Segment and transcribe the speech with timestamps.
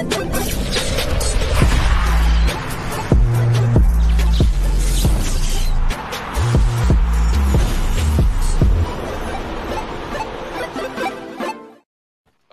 [0.00, 0.04] Oh,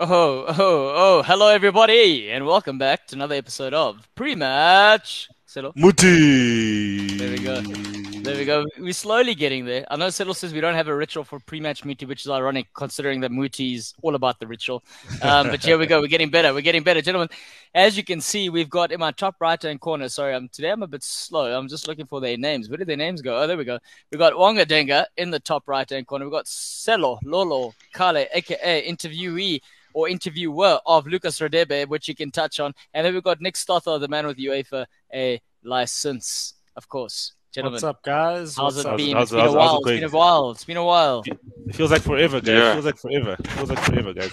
[0.00, 5.28] oh, oh, hello everybody, and welcome back to another episode of Pre-Match.
[5.76, 7.16] Muti.
[7.16, 8.05] There we go.
[8.26, 8.66] There we go.
[8.76, 9.86] We're slowly getting there.
[9.88, 12.66] I know Settle says we don't have a ritual for pre-match Muti, which is ironic
[12.74, 14.82] considering that Muti is all about the ritual.
[15.22, 16.00] Um, but here we go.
[16.00, 16.52] We're getting better.
[16.52, 17.00] We're getting better.
[17.00, 17.28] Gentlemen,
[17.72, 20.82] as you can see, we've got in my top right-hand corner, sorry, I'm, today I'm
[20.82, 21.56] a bit slow.
[21.56, 22.68] I'm just looking for their names.
[22.68, 23.40] Where did their names go?
[23.40, 23.78] Oh, there we go.
[24.10, 26.24] We've got Wonga Denga in the top right-hand corner.
[26.24, 29.60] We've got Selo, Lolo, Kale, aka interviewee
[29.94, 32.74] or interviewer of Lucas Radebe, which you can touch on.
[32.92, 37.32] And then we've got Nick Stother, the man with UEFA a license, of course.
[37.56, 37.72] Gentlemen.
[37.76, 38.54] What's up, guys?
[38.54, 38.96] How's What's it up?
[38.98, 39.12] been?
[39.16, 39.74] How's- it's been a how's- how's while.
[39.74, 39.96] it It's going?
[39.96, 40.50] been a while.
[40.50, 41.22] It's been a while.
[41.68, 42.48] It feels like forever, guys.
[42.48, 42.70] Yeah.
[42.70, 43.36] It feels like forever.
[43.38, 44.30] It feels like forever, guys.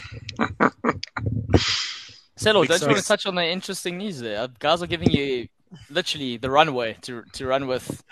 [2.36, 4.41] Settle, Big don't you want to touch on the interesting news there?
[4.41, 5.48] Uh, Guys are giving you
[5.90, 8.04] literally the runway to to run with.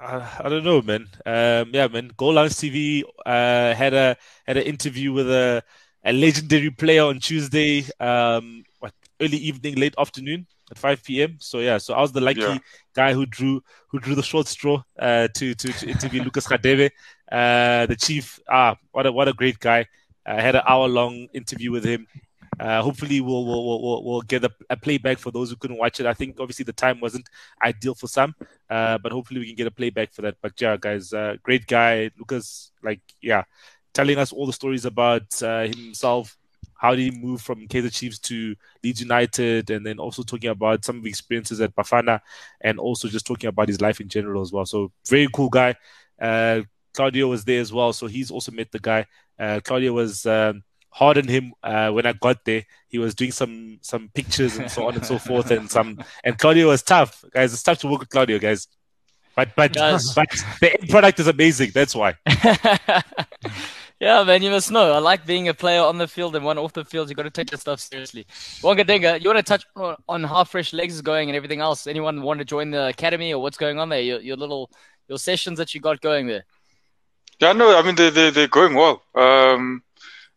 [0.00, 1.08] Uh, I don't know, man.
[1.26, 2.12] Um, yeah, man.
[2.16, 4.16] Goal Lounge TV uh, had a
[4.46, 5.64] had an interview with a
[6.04, 11.36] a legendary player on Tuesday, um, what early evening, late afternoon at 5 p.m.
[11.38, 12.58] So yeah, so I was the lucky Yeah.
[12.94, 16.90] guy who drew who drew the short straw uh, to to to interview Lucas Radebe,
[17.30, 18.40] uh, the chief.
[18.48, 19.86] Ah, what a what a great guy.
[20.26, 22.06] I had an hour long interview with him.
[22.60, 25.78] Uh, hopefully, we'll we'll, we'll we'll we'll get a, a playback for those who couldn't
[25.78, 26.06] watch it.
[26.06, 27.28] I think obviously the time wasn't
[27.64, 28.34] ideal for some,
[28.70, 30.36] uh, but hopefully we can get a playback for that.
[30.42, 32.70] But yeah, guys, uh, great guy, Lucas.
[32.82, 33.44] Like yeah,
[33.94, 36.36] telling us all the stories about uh, himself,
[36.82, 40.84] how did he move from Kaizer Chiefs to Leeds United, and then also talking about
[40.84, 42.20] some of the experiences at Bafana,
[42.60, 44.66] and also just talking about his life in general as well.
[44.66, 45.76] So very cool guy.
[46.20, 49.06] Uh, Claudio was there as well, so he's also met the guy.
[49.38, 50.26] Uh, Claudio was.
[50.26, 52.66] Um, hard on him uh, when I got there.
[52.86, 56.38] He was doing some some pictures and so on and so forth, and some and
[56.38, 57.54] Claudio was tough, guys.
[57.54, 58.68] It's tough to work with Claudio, guys.
[59.34, 60.26] But but but
[60.60, 61.70] the end product is amazing.
[61.72, 62.16] That's why.
[64.02, 64.92] yeah, man, you must know.
[64.92, 67.08] I like being a player on the field and one off the field.
[67.08, 68.26] You got to take this stuff seriously.
[68.60, 71.60] Wonga Denga, you want to touch on, on how fresh legs is going and everything
[71.60, 71.86] else?
[71.86, 74.00] Anyone want to join the academy or what's going on there?
[74.00, 74.72] Your, your little
[75.06, 76.44] your sessions that you got going there.
[77.40, 79.04] Yeah, no, I mean they they they're going well.
[79.14, 79.84] Um,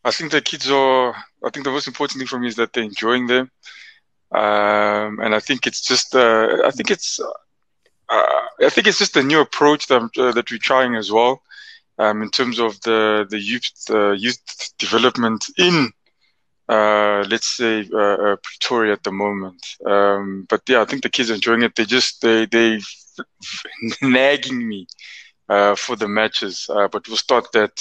[0.03, 1.15] I think the kids are.
[1.43, 3.49] I think the most important thing for me is that they're enjoying them,
[4.31, 6.15] um, and I think it's just.
[6.15, 7.19] Uh, I think it's.
[8.09, 8.21] Uh,
[8.61, 11.41] I think it's just a new approach that uh, that we're trying as well,
[11.97, 14.39] um, in terms of the the youth uh, youth
[14.77, 15.91] development in.
[16.67, 21.09] Uh, let's say uh, uh, Pretoria at the moment, um, but yeah, I think the
[21.09, 21.75] kids are enjoying it.
[21.75, 22.79] They just they they
[24.01, 24.87] nagging me
[25.47, 27.79] uh, for the matches, uh, but we'll start that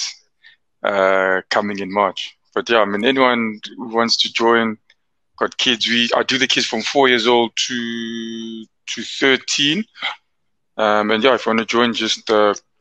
[0.83, 2.37] uh, coming in March.
[2.53, 4.77] But yeah, I mean, anyone who wants to join,
[5.37, 5.87] got kids.
[5.87, 9.85] We I do the kids from four years old to to thirteen.
[10.77, 12.29] Um, and yeah, if you want to join, just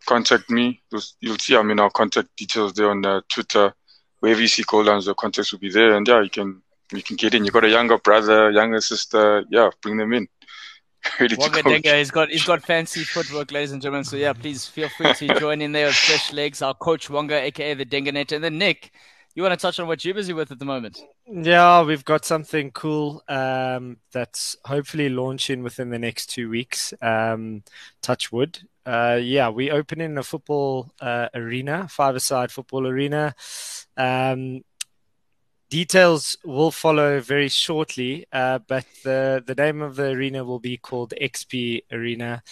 [0.06, 0.82] contact me.
[0.90, 1.56] You'll, you'll see.
[1.56, 3.74] I mean, our contact details there on uh, Twitter.
[4.20, 5.94] Wherever you see Goal Lounge, the contacts will be there.
[5.94, 7.44] And yeah, you can you can get in.
[7.44, 9.44] You got a younger brother, younger sister.
[9.50, 10.28] Yeah, bring them in.
[11.20, 11.62] Ready to Wonga.
[11.62, 14.04] Denga, he's got he's got fancy footwork, ladies and gentlemen.
[14.04, 16.62] So yeah, please feel free to join in there with fresh legs.
[16.62, 18.92] Our coach Wonga, aka the Denganet, and then Nick.
[19.36, 21.02] You want to touch on what you're busy with at the moment?
[21.26, 26.94] Yeah, we've got something cool um, that's hopefully launching within the next two weeks.
[27.02, 27.64] Um,
[28.00, 28.60] touch wood.
[28.86, 33.34] Uh, yeah, we open in a football uh, arena, five-a-side football arena.
[33.96, 34.62] Um,
[35.70, 40.76] details will follow very shortly, uh, but the the name of the arena will be
[40.76, 42.42] called XP Arena.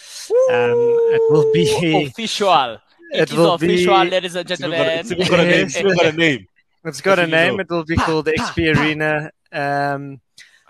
[0.49, 0.73] Um,
[1.15, 2.05] it will be.
[2.07, 2.79] official.
[3.11, 4.87] It It is will be- official, ladies and got a, gentlemen.
[4.99, 5.65] it's even got a name.
[5.65, 6.47] It's even got a name.
[6.85, 7.59] It's got a That's what you name.
[7.59, 9.31] It will be called XP Arena.
[9.51, 10.19] Um,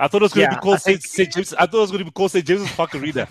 [0.03, 1.31] I thought it was going to be called I think- St.
[1.31, 1.33] St.
[1.33, 1.53] James.
[1.53, 2.45] I thought it was going to be called St.
[2.45, 3.27] James's Park Arena.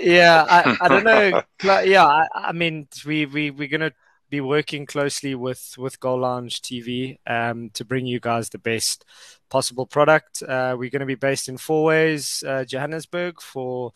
[0.00, 1.42] yeah, I, I don't know.
[1.84, 3.92] Yeah, I, I mean, we we we're gonna
[4.28, 9.04] be working closely with with Goal Lounge TV um, to bring you guys the best
[9.48, 10.42] possible product.
[10.42, 13.92] Uh, we're going to be based in Fourways, uh, Johannesburg, for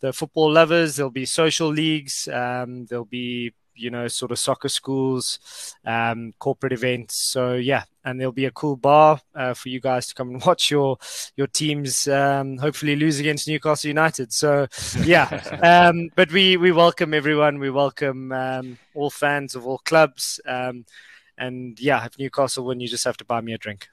[0.00, 0.96] the football lovers.
[0.96, 2.28] There'll be social leagues.
[2.28, 5.38] Um, there'll be you know sort of soccer schools,
[5.84, 7.16] um, corporate events.
[7.16, 10.44] So yeah, and there'll be a cool bar uh, for you guys to come and
[10.46, 10.98] watch your
[11.36, 14.32] your teams um, hopefully lose against Newcastle United.
[14.32, 14.66] So
[15.00, 15.28] yeah,
[15.90, 17.58] um, but we we welcome everyone.
[17.58, 20.40] We welcome um, all fans of all clubs.
[20.46, 20.84] Um,
[21.38, 23.88] and yeah, if Newcastle win, you just have to buy me a drink.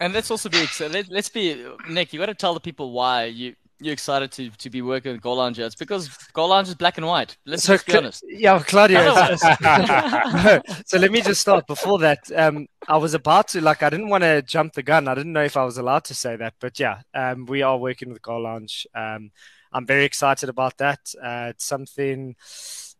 [0.00, 2.12] And let's also be let, let's be Nick.
[2.12, 5.20] You got to tell the people why you you're excited to, to be working with
[5.20, 5.58] Goal Lounge.
[5.58, 7.36] It's because Goal Lounge is black and white.
[7.46, 8.24] Let's So, be honest.
[8.28, 9.00] yeah, Claudio.
[10.86, 11.66] so let me just start.
[11.66, 15.08] Before that, um, I was about to like I didn't want to jump the gun.
[15.08, 17.78] I didn't know if I was allowed to say that, but yeah, um, we are
[17.78, 18.86] working with Goal Lounge.
[18.94, 19.30] Um,
[19.72, 21.00] I'm very excited about that.
[21.22, 22.36] Uh, it's something.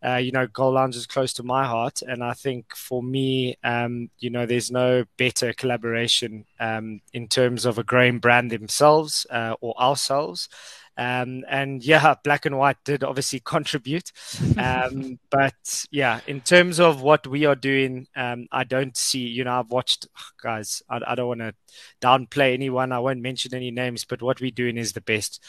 [0.04, 3.56] Uh, you know, Goal Lounge is close to my heart, and I think for me,
[3.62, 9.26] um, you know, there's no better collaboration um, in terms of a growing brand themselves
[9.30, 10.48] uh, or ourselves.
[10.96, 14.12] Um, and yeah, Black and White did obviously contribute.
[14.58, 19.44] Um, but yeah, in terms of what we are doing, um, I don't see, you
[19.44, 20.06] know, I've watched,
[20.42, 21.54] guys, I, I don't want to
[22.00, 22.92] downplay anyone.
[22.92, 25.42] I won't mention any names, but what we're doing is the best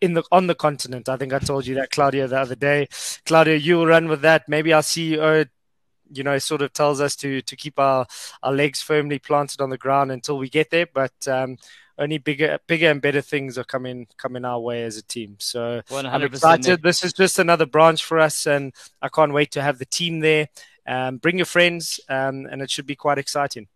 [0.00, 1.08] in the on the continent.
[1.08, 2.88] I think I told you that Claudia the other day.
[3.26, 4.48] Claudia, you'll run with that.
[4.48, 5.48] Maybe our CEO,
[6.12, 8.06] you know, sort of tells us to to keep our
[8.42, 10.86] our legs firmly planted on the ground until we get there.
[10.92, 11.56] But um,
[11.98, 15.36] only bigger bigger and better things are coming coming our way as a team.
[15.38, 16.82] So I'm excited.
[16.82, 18.72] This is just another branch for us, and
[19.02, 20.48] I can't wait to have the team there.
[20.86, 23.68] Um, bring your friends, um, and it should be quite exciting.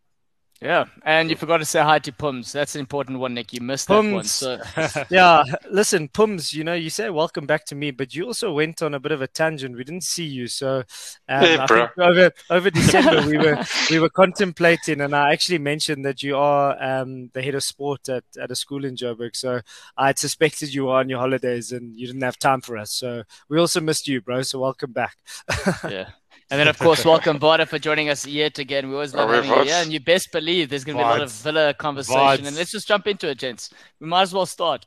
[0.62, 2.53] Yeah, and you forgot to say hi to Pums.
[2.53, 3.53] That's an important one, Nick.
[3.53, 4.12] You missed that one.
[4.12, 4.31] Pums.
[4.31, 4.61] So
[5.11, 8.81] yeah, listen, Pums, you know, you say welcome back to me, but you also went
[8.81, 9.76] on a bit of a tangent.
[9.76, 10.85] We didn't see you, so
[11.29, 11.88] um, Hey, bro.
[11.99, 13.59] over over December we were
[13.91, 18.09] we were contemplating, and I actually mentioned that you are um, the head of sport
[18.09, 19.35] at, at a school in Joburg.
[19.35, 19.62] So
[19.97, 22.93] I had suspected you were on your holidays and you didn't have time for us.
[22.93, 24.43] So we also missed you, bro.
[24.43, 25.17] So welcome back.
[25.91, 26.11] yeah.
[26.52, 28.88] And then, of course, welcome Vada for joining us yet again.
[28.88, 29.56] We always love having you.
[29.56, 29.69] Vats.
[29.70, 32.20] Yeah, and you best believe there's going to be a lot of Villa conversation.
[32.20, 32.46] Vats.
[32.46, 33.70] And let's just jump into it, gents.
[34.00, 34.87] We might as well start.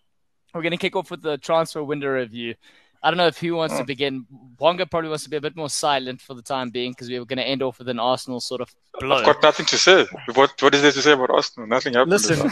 [0.54, 2.54] We're going to kick off with the transfer window review.
[3.02, 3.88] I don't know if who wants to mm.
[3.88, 4.26] begin.
[4.60, 7.18] Wonga probably wants to be a bit more silent for the time being because we
[7.18, 9.18] were going to end off with an Arsenal sort of blow.
[9.18, 10.06] I've got nothing to say.
[10.36, 11.68] What What is there to say about Arsenal?
[11.68, 12.12] Nothing happened.
[12.12, 12.52] Listen,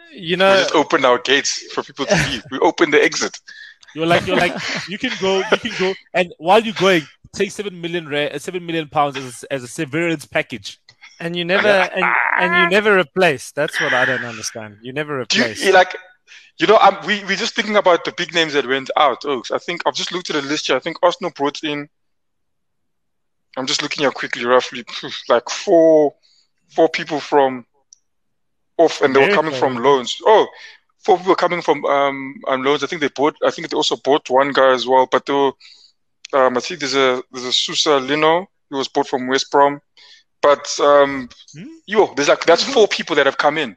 [0.12, 2.44] you know we just opened our gates for people to leave.
[2.52, 3.36] We opened the exit.
[3.94, 4.54] You're like you're like
[4.88, 7.02] you can go, you can go, and while you're going,
[7.32, 10.78] take seven million ra- uh, seven million pounds as a, as a severance package.
[11.20, 12.04] and you never and,
[12.38, 13.52] and you never replace.
[13.52, 14.78] That's what I don't understand.
[14.82, 15.64] You never Do you, replace.
[15.64, 15.94] you like,
[16.58, 19.24] you know, I'm, we we're just thinking about the big names that went out.
[19.24, 19.50] Oaks.
[19.50, 20.76] I think I've just looked at the list here.
[20.76, 21.88] I think Arsenal brought in.
[23.56, 24.84] I'm just looking here quickly, roughly
[25.28, 26.14] like four,
[26.74, 27.66] four people from
[28.78, 30.18] off, and they were coming from loans.
[30.24, 30.46] Oh,
[31.04, 32.82] four people coming from um on loans.
[32.82, 33.36] I think they bought.
[33.44, 35.06] I think they also bought one guy as well.
[35.10, 35.52] But they were,
[36.32, 38.46] um, I think there's a there's a Susa Lino.
[38.70, 39.80] He was bought from West Brom.
[40.40, 41.64] But um, Hmm?
[41.86, 43.76] yo, there's like that's four people that have come in.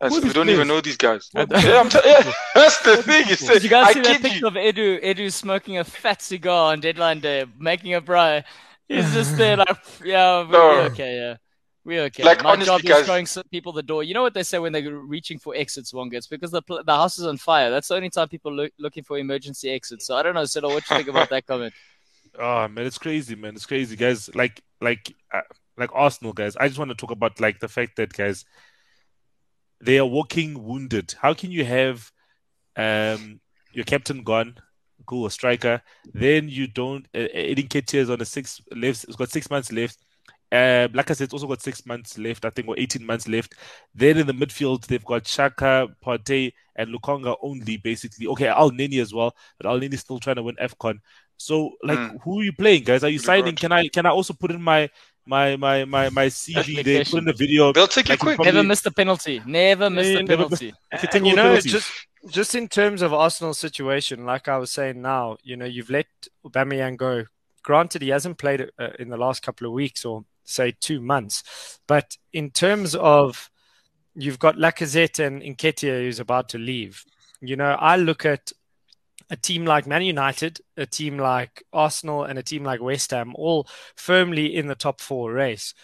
[0.00, 1.28] And so we don't even know these guys.
[1.32, 3.24] What- Yeah, I'm t- yeah, that's the thing.
[3.28, 4.46] It's, Did you guys I see that kid picture you.
[4.48, 5.02] of Edu?
[5.02, 8.42] Edu smoking a fat cigar on deadline day, making a bro.
[8.88, 10.70] He's just there like, yeah, we're, No.
[10.92, 11.36] okay, yeah.
[11.84, 12.22] We're okay.
[12.22, 14.02] Like, My honestly, job is guys- showing some people the door.
[14.02, 16.16] You know what they say when they're reaching for exits, Wonga?
[16.16, 17.70] It's because the, the house is on fire.
[17.70, 20.06] That's the only time people look looking for emergency exits.
[20.06, 21.74] So I don't know, Siddle, what you think about that comment?
[22.36, 23.54] Oh man, it's crazy, man.
[23.54, 24.28] It's crazy, guys.
[24.34, 25.42] Like like uh,
[25.76, 26.56] like Arsenal, guys.
[26.56, 28.44] I just want to talk about like the fact that guys,
[29.80, 31.14] they are walking wounded.
[31.20, 32.10] How can you have
[32.76, 33.40] um
[33.72, 34.56] your captain gone,
[35.06, 35.80] cool, a striker,
[36.12, 37.06] then you don't.
[37.14, 39.04] Uh, Eddie Nketiah is on a six left.
[39.04, 39.98] It's got six months left.
[40.54, 43.26] Uh, like I said, it's also got six months left, I think, or 18 months
[43.28, 43.54] left.
[43.94, 48.26] Then in the midfield, they've got Shaka, Partey, and Lokonga only, basically.
[48.28, 50.98] Okay, Elneny as well, but Elneny's still trying to win AFCON.
[51.36, 52.22] So, like, Mm.
[52.22, 53.02] who are you playing, guys?
[53.02, 53.54] Are you Good signing?
[53.56, 53.60] God.
[53.60, 54.88] Can I can I also put in my
[55.26, 57.04] my my my my CV there?
[57.04, 57.72] Put in the video.
[57.72, 58.36] They'll take you Like, quick.
[58.36, 59.42] Probably- Never miss a penalty.
[59.44, 60.72] Never miss Yeah, a penalty.
[60.92, 61.72] If you and you know, penalties.
[61.72, 61.90] just
[62.30, 66.06] just in terms of Arsenal's situation, like I was saying now, you know, you've let
[66.46, 67.24] Aubameyang go.
[67.64, 71.78] Granted, he hasn't played uh, in the last couple of weeks or say two months,
[71.86, 73.50] but in terms of
[74.14, 77.04] you've got Lacazette and Nketiah who's about to leave.
[77.40, 78.52] You know, I look at
[79.30, 83.32] a team like Man United, a team like Arsenal, and a team like West Ham,
[83.36, 85.74] all firmly in the top four race,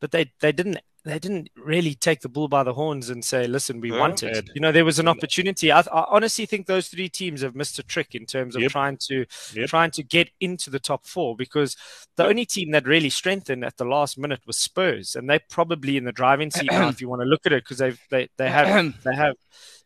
[0.00, 3.46] but they they didn't they didn't really take the bull by the horns and say,
[3.46, 4.00] "Listen, we Yeah.
[4.00, 4.50] want it." Ed.
[4.54, 5.70] You know, there was an opportunity.
[5.70, 8.72] I, I honestly think those three teams have missed a trick in terms of Yep.
[8.72, 9.68] trying to Yep.
[9.68, 11.76] trying to get into the top four because
[12.16, 15.96] the only team that really strengthened at the last minute was Spurs, and they're probably
[15.96, 18.28] in the driving seat now if you want to look at it because they they
[18.36, 18.66] they have
[19.04, 19.36] they have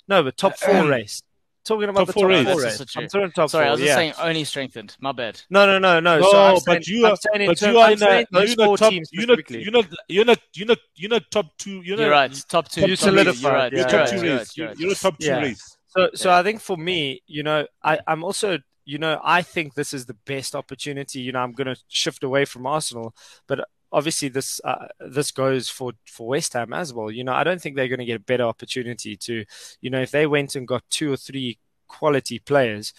[0.09, 1.23] no, the top four race.
[1.63, 2.73] Talking about Top the four top four That's race.
[2.73, 3.03] also true.
[3.03, 3.69] I'm talking top Sorry, four.
[3.69, 3.95] I was just yeah.
[3.95, 4.97] saying only strengthened.
[4.99, 5.41] My bad.
[5.51, 6.19] No, no, no, no.
[6.19, 8.03] No, so I'm but saying, you I'm are, saying in but term- you are in
[8.03, 9.63] a, those you're four top, teams you're not, specifically.
[9.63, 11.83] you're not, you're not, you're not, you're not top two.
[11.83, 12.45] You're, You're not, right.
[12.49, 12.81] Top two.
[12.83, 13.73] You top solidified, You're right.
[13.73, 15.01] yeah, You're You're top two You're race.
[15.01, 15.77] Top two race.
[15.89, 19.75] So, so I think for me, you know, I, I'm also, you know, I think
[19.75, 21.21] this is the best opportunity.
[21.21, 23.15] You know, I'm going to shift away from Arsenal,
[23.47, 27.11] but obviously this uh, this goes for for West Ham as well.
[27.11, 29.45] You know, I don't think they're going to get a better opportunity to,
[29.81, 32.93] you know, if they went and got two or three quality players,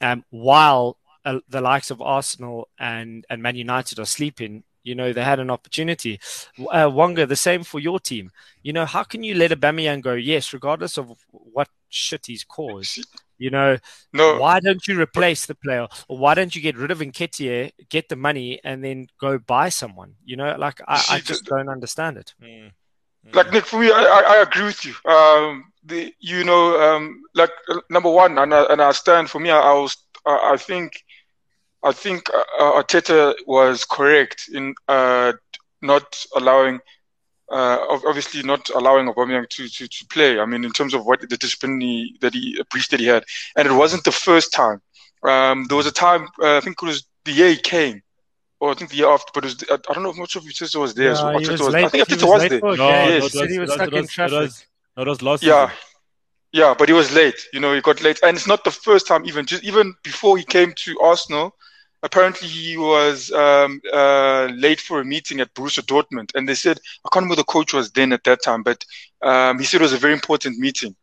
[0.00, 4.64] um, while uh, the likes of Arsenal and and Man United are sleeping.
[4.82, 6.20] You know, they had an opportunity.
[6.58, 8.30] Uh, Wonga, the same for your team.
[8.62, 10.12] You know, how can you let Aubameyang go?
[10.12, 13.06] Yes, regardless of what shit he's caused.
[13.38, 13.78] You know,
[14.12, 17.72] No, why don't you replace the player, or why don't you get rid of Nketiah,
[17.88, 20.14] get the money, and then go buy someone?
[20.24, 22.34] You know, like I, See, I the- just don't understand it.
[22.42, 22.70] Mm.
[23.32, 24.94] like Nick, for me, I, I, I agree with you.
[25.10, 29.40] Um, the you know, um, like uh, number one, and I, and I stand for
[29.40, 29.50] me.
[29.50, 31.02] I, I was, I, I think,
[31.82, 35.32] I think uh, uh, Arteta was correct in uh,
[35.82, 36.80] not allowing,
[37.50, 40.38] uh, obviously not allowing Aubameyang to, to to play.
[40.40, 43.24] I mean, in terms of what the disciplinary that he a breach that he had,
[43.56, 44.80] and it wasn't the first time.
[45.22, 48.02] Um, there was a time uh, I think it was the year he came.
[48.60, 50.36] Or I think the year after, but it was, I I don't know if much
[50.36, 51.14] of Arteta was there.
[51.14, 52.60] so Yeah, he was was, late- I think he Arteta was was late there.
[52.60, 53.08] for a No, game.
[53.08, 54.38] no, He was, he was stuck was, in it traffic.
[54.40, 55.78] was, no, it was last Yeah, season.
[56.52, 57.40] yeah, but he was late.
[57.52, 59.26] You know, he got late, and it's not the first time.
[59.26, 61.54] Even just even before he came to Arsenal,
[62.04, 66.78] apparently he was um, uh, late for a meeting at Borussia Dortmund, and they said
[67.04, 68.84] I can't remember the coach was then at that time, but
[69.22, 70.94] um, he said it was a very important meeting,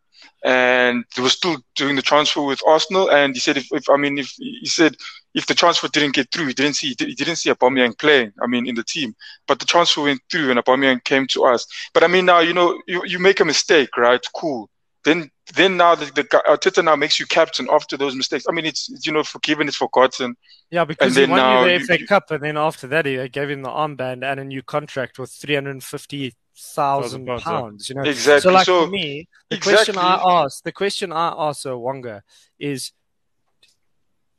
[0.45, 3.97] and they were still doing the transfer with Arsenal, and he said if, if I
[3.97, 4.95] mean if he said
[5.33, 8.31] if the transfer didn't get through, he didn't see he didn't see Aubameyang playing.
[8.41, 9.15] I mean in the team,
[9.47, 11.65] but the transfer went through, and Aubameyang came to us.
[11.93, 14.23] But I mean now you know you, you make a mistake, right?
[14.35, 14.69] Cool
[15.03, 18.45] then then now the, the Arteta now makes you captain after those mistakes.
[18.47, 20.35] I mean, it's, it's, you know forgiven, it's forgotten.
[20.69, 23.05] Yeah, because then he won now you the FA you- Cup, and then after that,
[23.05, 27.25] he they gave him the armband and a new contract with three hundred fifty thousand
[27.39, 28.41] pounds, You know, Exactly.
[28.41, 30.31] so like So, for me, the question I exactly.
[30.33, 32.21] asked, the question I asked Wonga
[32.59, 32.91] is,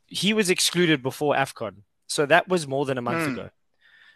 [0.07, 1.77] he was excluded before Afcon,
[2.07, 3.33] so that was more than a month Mm.
[3.33, 3.49] ago.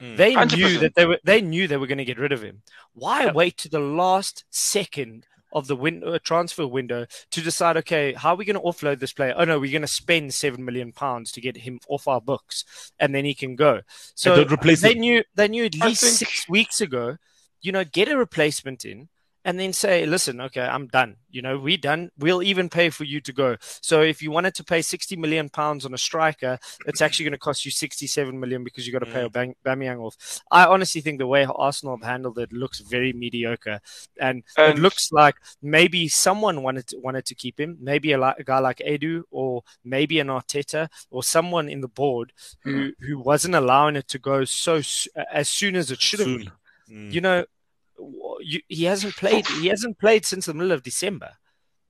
[0.02, 0.16] Mm.
[0.18, 0.80] They knew 100%.
[0.82, 2.62] that they were they knew they were going to get rid of him.
[2.94, 3.36] Why Yep.
[3.36, 7.78] wait to the last second of the win- uh, transfer window to decide?
[7.78, 9.34] Okay, how are we going to offload this player?
[9.38, 12.66] Oh no, we're going to spend seven million pounds to get him off our books,
[13.00, 13.82] and then he can go.
[14.16, 15.00] So replace they him.
[15.00, 17.18] knew they knew at least think- six weeks ago.
[17.62, 19.10] You know, get a replacement in.
[19.48, 21.16] And then say, listen, okay, I'm done.
[21.30, 22.12] You know, we done.
[22.20, 23.56] We'll even pay for you to go.
[23.82, 27.32] So if you wanted to pay 60 million pounds on a striker, it's actually going
[27.32, 29.32] to cost you 67 million because you've got to pay Mm.
[29.32, 30.42] Aubame- Aubameyang off.
[30.52, 33.80] I honestly think the way Arsenal have handled it looks very mediocre,
[34.20, 38.44] and, it looks like maybe someone wanted to, wanted to keep him, maybe a, a
[38.44, 43.56] guy like Edu, or maybe an Arteta, or someone in the board who who wasn't
[43.56, 44.82] allowing it to go so
[45.32, 46.28] as soon as it should have.
[46.28, 46.52] Been.
[46.90, 47.12] Mm.
[47.14, 47.46] You know,
[48.42, 49.48] you, he hasn't played.
[49.48, 51.32] He hasn't played since the middle of December.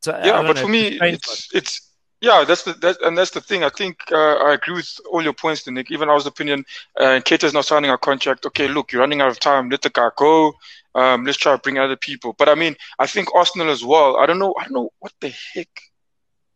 [0.02, 1.88] So yeah, but for me, it's it's
[2.22, 3.64] yeah, that's the that, and that's the thing.
[3.64, 5.92] I think uh, I agree with all your points, Nick.
[5.92, 6.66] Even I was opinion,
[7.00, 8.46] uh, Nketiah's not signing a contract.
[8.46, 9.70] Okay, look, you're running out of time.
[9.70, 10.54] Let the guy go.
[10.96, 12.34] Um, let's try to bring other people.
[12.34, 14.18] But I mean, I think Arsenal as well.
[14.18, 14.56] I don't know.
[14.60, 15.70] I don't know what the heck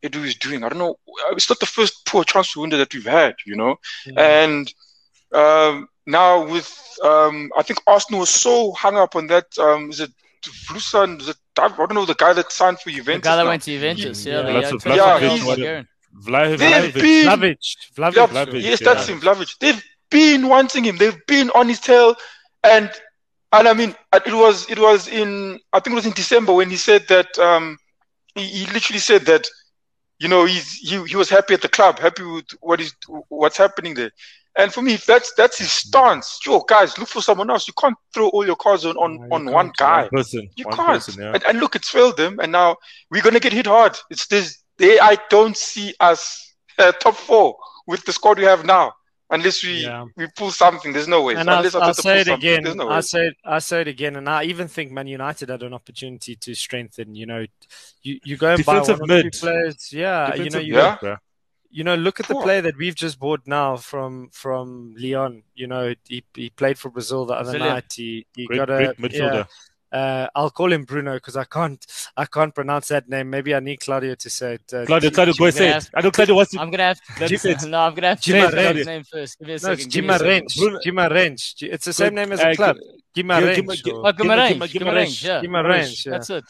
[0.04, 0.64] Edu is doing.
[0.64, 0.98] I don't know.
[1.32, 3.36] It's not the first poor transfer window that we've had.
[3.46, 3.76] You know.
[4.18, 4.74] And
[5.32, 6.70] um, now with
[7.04, 9.46] um, I think Arsenal was so hung up on that.
[9.60, 10.12] Um, is it
[10.44, 11.20] Vlusan?
[11.22, 13.06] Is it I don't know the guy that signed for Juventus.
[13.06, 13.24] The Juventus.
[13.28, 13.50] guy that now.
[13.50, 14.34] went to Juventus, yeah.
[14.34, 14.42] Yeah.
[14.42, 15.88] the, Lots of- 21 lots of year old fish, Bulgarian.
[16.26, 16.58] Vlahovic.
[16.58, 19.16] They've been Vlahovic, Vlahovic, Yeah, Vlahovic, yes, that's yeah.
[19.16, 19.58] him, Vlahovic.
[19.60, 20.98] They've been wanting him.
[20.98, 22.16] They've been on his tail,
[22.64, 22.92] and
[23.54, 26.54] and I mean, uh, it was it was in I think it was in December
[26.54, 27.78] when he said that um
[28.36, 29.48] he, he literally said that
[30.20, 32.94] you know he's he, he was happy at the club, happy with what is
[33.30, 34.12] what's happening there.
[34.58, 37.68] And for me, if that's that's his stance, sure, guys, look for someone else.
[37.68, 40.02] You can't throw all your cards on on, No, on one guy.
[40.02, 40.50] One person.
[40.56, 40.88] You one can't.
[41.04, 41.32] person, yeah.
[41.34, 42.76] and, and look, it's failed them, and now
[43.10, 43.98] we're gonna get hit hard.
[44.10, 44.62] It's this.
[44.78, 47.56] They, I don't see us uh, top four
[47.88, 48.94] with the squad we have now,
[49.30, 50.06] unless we Yeah.
[50.18, 50.92] we pull something.
[50.92, 51.36] There's no way.
[51.36, 52.64] And I'll, I'll say it again.
[52.76, 53.02] No I way.
[53.02, 56.54] say I say it again, and I even think Man United had an opportunity to
[56.56, 57.16] strengthen.
[57.16, 57.46] You know,
[58.04, 59.94] you you go and buy Defensive one or two players.
[59.94, 60.98] Yeah, you know, you Yeah.
[61.02, 61.18] mid, bruh.
[61.72, 62.44] You know, look at the Poor.
[62.44, 65.44] player that we've just bought now from from Lyon.
[65.56, 67.74] You know, he he played for Brazil the other Brazilian.
[67.76, 67.94] night.
[67.96, 69.34] He he Great, got a great midfielder.
[69.46, 69.46] yeah.
[69.94, 71.86] Uh, I'll call him Bruno because I can't
[72.16, 73.30] I can't pronounce that name.
[73.30, 74.74] Maybe I need Claudio to say it.
[74.74, 75.74] Uh, Claudio, G- Claudio, go say it.
[75.74, 76.62] have- I know Claudio wants to.
[76.62, 78.52] I'm gonna have Let me say no, I'm gonna have to Guimarães.
[78.52, 79.40] say his name first.
[79.40, 79.80] Give me a no, second.
[79.80, 80.44] it's give me a second.
[80.48, 80.58] Guimarães.
[80.60, 81.42] Bruno- Guimarães.
[81.76, 82.16] It's the same Good.
[82.16, 82.78] name as a Uh, club.
[83.14, 83.56] Gim- Guimarães.
[83.56, 84.54] Gim- Gim- or- Oh, Guimarães.
[84.54, 84.72] Guimarães.
[84.72, 85.42] Guimarães, yeah.
[85.42, 86.12] Guimarães, yeah.
[86.14, 86.44] That's it.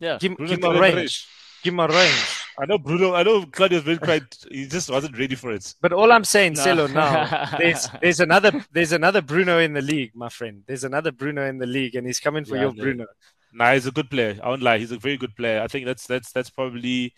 [0.00, 0.18] Yeah.
[0.18, 1.24] Guim- Bruno Guimarães.
[1.64, 2.42] Guimarães.
[2.60, 3.14] I know Bruno.
[3.14, 4.36] I know Claudio's very quite.
[4.50, 5.74] He just wasn't ready for it.
[5.80, 6.62] But all I'm saying, No.
[6.64, 10.62] Celo, now there's there's another there's another Bruno in the league, my friend.
[10.66, 12.82] There's another Bruno in the league, and he's coming for Yeah, your no.
[12.82, 13.06] Bruno.
[13.52, 14.38] Nah, he's a good player.
[14.42, 14.78] I won't lie.
[14.78, 15.62] He's a very good player.
[15.62, 17.14] I think that's that's that's probably.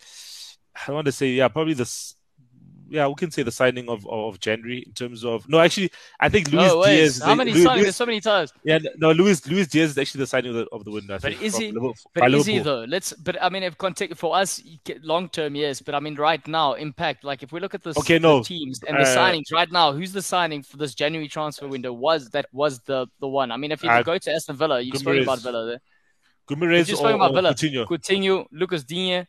[0.87, 2.15] I want to say yeah, probably the s-
[2.91, 6.27] yeah, we can say the signing of of January in terms of no, actually, I
[6.27, 7.21] think Luis No, Diaz.
[7.23, 7.81] how many Luis, signings?
[7.83, 8.53] There's so many times.
[8.63, 11.13] Yeah, no, Luis Luis Diaz is actually the signing of the, of the window.
[11.15, 11.71] But think, is he-
[12.13, 12.83] But is he though?
[12.87, 13.13] Let's.
[13.13, 14.61] But I mean, if context for us,
[15.01, 15.81] long term, yes.
[15.81, 17.23] But I mean, right now, impact.
[17.23, 19.93] Like if we look at this, Okay, the teams and the Uh, signings right now,
[19.93, 21.93] who's the signing for this January transfer window?
[21.93, 23.51] Was that was the the one?
[23.51, 25.81] I mean, if you Uh, go to Aston Villa, you've spoken about Villa there.
[26.49, 27.53] Guimaraes or, about or Villa.
[27.53, 27.85] Coutinho.
[27.87, 29.25] Coutinho, Lucas Digne.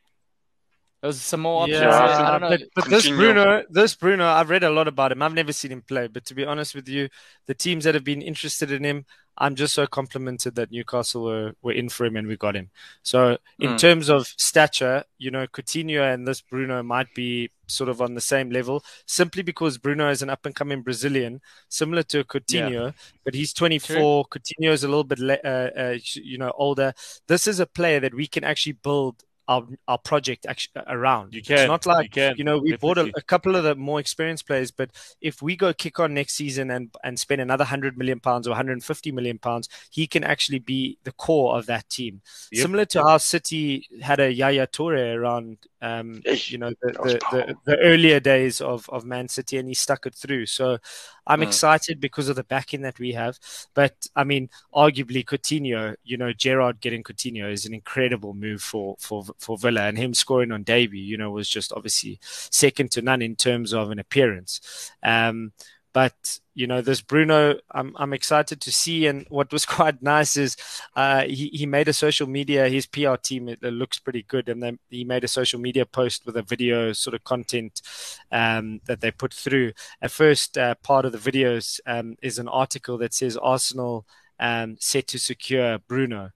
[1.02, 1.80] There was some more options.
[1.80, 1.98] Yeah.
[2.00, 2.48] I don't know.
[2.56, 5.20] but, but this Bruno, this Bruno, I've read a lot about him.
[5.20, 7.08] I've never seen him play, but to be honest with you,
[7.46, 9.04] the teams that have been interested in him,
[9.36, 12.70] I'm just so complimented that Newcastle were, were in for him and we got him.
[13.02, 13.78] So in Mm.
[13.78, 18.20] terms of stature, you know, Coutinho and this Bruno might be sort of on the
[18.20, 22.94] same level, simply because Bruno is an up and coming Brazilian, similar to Coutinho,
[23.24, 24.26] but he's 24.
[24.26, 26.92] Coutinho is a little bit, le- uh, uh, you know, older.
[27.26, 31.34] This is a player that we can actually build our our project actually uh, around.
[31.34, 31.66] You It's can.
[31.68, 34.46] not like you, can, you know, we bought a, a couple of the more experienced
[34.46, 38.20] players, but if we go kick on next season and and spend another hundred million
[38.20, 42.22] pounds or 150 million pounds, he can actually be the core of that team.
[42.52, 42.62] Yep.
[42.62, 47.56] Similar to how City had a Yaya Toure around, um, you know, the, the, the,
[47.64, 50.46] the earlier days of of Man City, and he stuck it through.
[50.46, 50.78] So
[51.26, 51.42] I'm Mm.
[51.42, 53.38] excited because of the backing that we have.
[53.74, 58.96] But I mean, arguably Coutinho, you know, Gerrard getting Coutinho is an incredible move for
[59.00, 63.02] for for Villa, and him scoring on debut, you know, was just obviously second to
[63.02, 64.90] none in terms of an appearance.
[65.02, 65.52] Um,
[65.92, 69.06] but you know, this Bruno, I'm I'm excited to see.
[69.06, 70.56] And what was quite nice is
[70.96, 72.68] uh, he he made a social media.
[72.68, 75.86] His PR team it, it looks pretty good, and then he made a social media
[75.86, 77.82] post with a video sort of content
[78.30, 79.72] um, that they put through.
[80.00, 84.06] At first, uh, part of the videos um, is an article that says Arsenal.
[84.40, 86.30] Um, set to secure Bruno,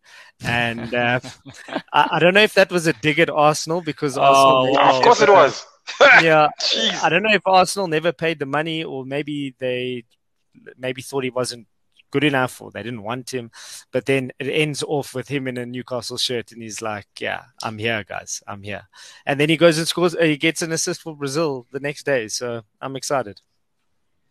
[0.45, 1.19] and uh,
[1.93, 5.03] I, I don't know if that was a dig at Arsenal because Arsenal, Oh, of
[5.03, 5.67] course it was.
[6.23, 7.03] yeah, Jeez.
[7.03, 10.05] I don't know if Arsenal never paid the money or maybe they
[10.77, 11.67] maybe thought he wasn't
[12.11, 13.51] good enough or they didn't want him.
[13.93, 17.43] But then it ends off with him in a Newcastle shirt and he's like, Yeah,
[17.63, 18.43] I'm here, guys.
[18.47, 18.89] I'm here.
[19.27, 22.29] And then he goes and scores, he gets an assist for Brazil the next day.
[22.29, 23.41] So I'm excited.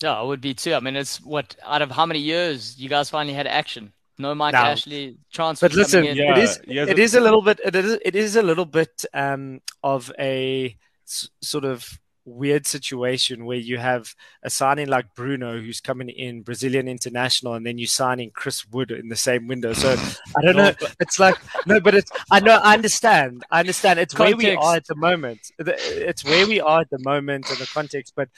[0.01, 0.73] Yeah, I would be too.
[0.73, 3.93] I mean, it's what out of how many years you guys finally had action?
[4.17, 5.67] No Mike Now- Ashley transfer.
[5.69, 6.17] But listen, coming in.
[6.17, 9.05] Yeah, it is he a- a little bit it is it is a little bit
[9.13, 15.61] um, of a s- sort of weird situation where you have a signing like Bruno
[15.61, 19.73] who's coming in Brazilian international and then you signing Chris Wood in the same window.
[19.73, 19.95] So
[20.35, 20.73] I don't know.
[20.99, 21.35] It's like
[21.67, 23.43] no, but it's I know I understand.
[23.51, 23.99] I understand.
[23.99, 25.39] It's where we are at the moment.
[25.59, 28.29] It's where we are at the moment and the context, but.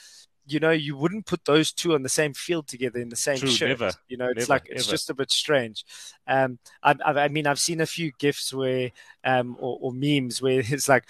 [0.50, 3.36] You know, you wouldn't put those two on the same field together in the same
[3.36, 3.68] True, shirt.
[3.68, 3.92] never.
[4.08, 5.84] You know, it's Never, like it's just a bit strange.
[6.26, 8.92] Um, I, I, I mean, I've seen a few gifs where,
[9.26, 11.04] um, or, or memes where it's like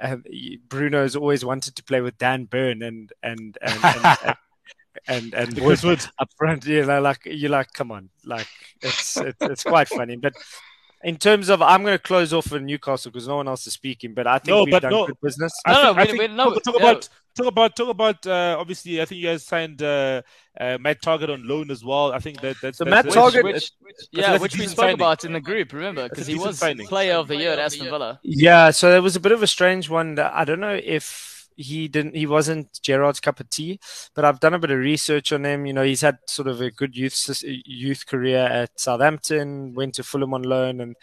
[0.00, 0.24] um,
[0.68, 4.36] Bruno's always wanted to play with Dan Burn and and and and, and,
[5.08, 6.06] and, and Chris Wood Wood.
[6.18, 6.66] up front.
[6.66, 8.48] You know, like you're like, come on, like
[8.82, 10.16] it's it's, it's quite funny.
[10.16, 10.34] But
[11.02, 13.74] in terms of, I'm going to close off for Newcastle because no one else is
[13.74, 14.14] speaking.
[14.14, 15.06] But I think No, we've but done no.
[15.06, 15.52] good business.
[15.66, 16.88] I No, no, I wait, think- wait, no, talk, talk no.
[16.90, 20.22] about talk about talk about uh, obviously I think you guys signed uh,
[20.58, 22.12] uh, Matt Targett on loan as well.
[22.12, 24.76] I think that that's So that's Matt a- Targett- which, which, yeah, which we spoke
[24.84, 24.94] signing.
[24.94, 25.72] about in the group.
[25.72, 26.86] Remember, because he was signing.
[26.86, 28.20] player of the year at Aston Villa.
[28.22, 30.14] Yeah, so it was a bit of a strange one.
[30.16, 33.78] That I don't know if he didn't, he wasn't Gerrard's cup of tea,
[34.14, 35.66] but I've done a bit of research on him.
[35.66, 40.02] You know, he's had sort of a good youth youth career at Southampton, went to
[40.02, 40.96] Fulham on loan, and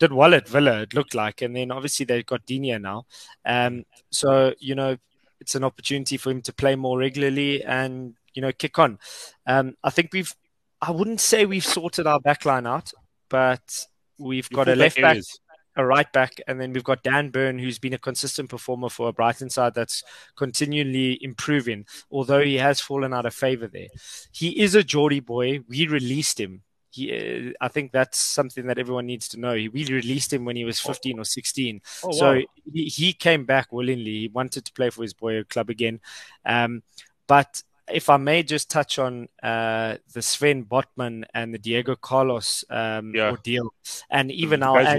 [0.00, 0.80] did well at Villa.
[0.82, 3.06] It looked like, and then obviously they've got Digne now.
[3.44, 4.96] Um, so you know,
[5.44, 8.98] it's an opportunity for him to play more regularly and you know kick on.
[9.46, 10.34] Um, I think we've,
[10.80, 12.92] I wouldn't say we've sorted our backline out,
[13.28, 13.86] but
[14.18, 15.38] we've got a left back areas.
[15.76, 19.08] a right back, and then we've got Dan Burn, who's been a consistent performer for
[19.08, 20.02] a Brighton side that's
[20.34, 23.88] continually improving, although he has fallen out of favour there.
[24.32, 25.60] He is a Geordie boy.
[25.68, 26.62] We released him.
[26.94, 29.54] He, uh, I think that's something that everyone needs to know.
[29.54, 31.80] He we released him when he was 15 or 16.
[32.04, 34.20] Oh, So he, he came back willingly.
[34.20, 36.00] He wanted to play for his boy club again.
[36.46, 36.82] Um,
[37.26, 42.64] but if I may just touch on uh, the Sven Botman and the Diego Carlos
[42.70, 43.30] um, Yeah.
[43.30, 43.74] ordeal,
[44.08, 44.98] and even I'll add.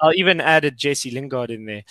[0.00, 1.84] I'll even added Jesse Lingard in there.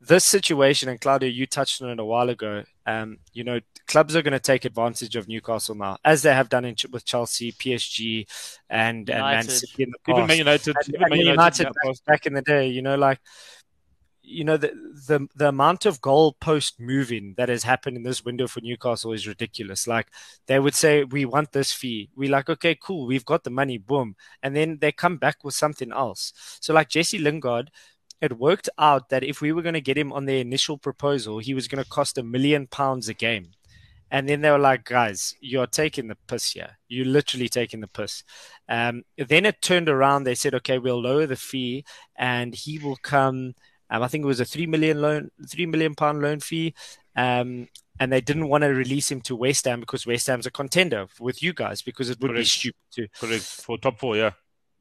[0.00, 2.64] This situation, and Claudio, you touched on it a while ago.
[2.86, 6.48] Um, you know, clubs are going to take advantage of Newcastle now, as they have
[6.48, 8.26] done in, with Chelsea, PSG,
[8.68, 9.50] and, and Man United.
[9.50, 12.26] City in the Even past Man United, and, even and Man United, United, back, back
[12.26, 13.20] in the day, you know, like
[14.26, 14.72] you know the
[15.06, 19.12] the the amount of goal post moving that has happened in this window for Newcastle
[19.12, 19.86] is ridiculous.
[19.86, 20.08] Like
[20.46, 22.10] they would say, we want this fee.
[22.16, 25.54] We like, okay, cool, we've got the money, boom, and then they come back with
[25.54, 26.32] something else.
[26.60, 27.70] So like Jesse Lingard.
[28.20, 31.38] It worked out that if we were going to get him on the initial proposal,
[31.38, 33.52] he was going to cost a million pounds a game.
[34.10, 36.78] And then they were like, guys, you're taking the piss here.
[36.88, 38.22] You're literally taking the piss.
[38.68, 40.24] Um, then it turned around.
[40.24, 41.84] They said, okay, we'll lower the fee
[42.16, 43.54] and he will come.
[43.90, 46.74] Um, I think it was a three million loan, three million pound loan fee.
[47.16, 50.50] Um, and they didn't want to release him to West Ham because West Ham's a
[50.50, 52.42] contender with you guys because it would Correct.
[52.42, 53.08] be stupid to.
[53.18, 54.16] Correct for top four.
[54.16, 54.32] Yeah.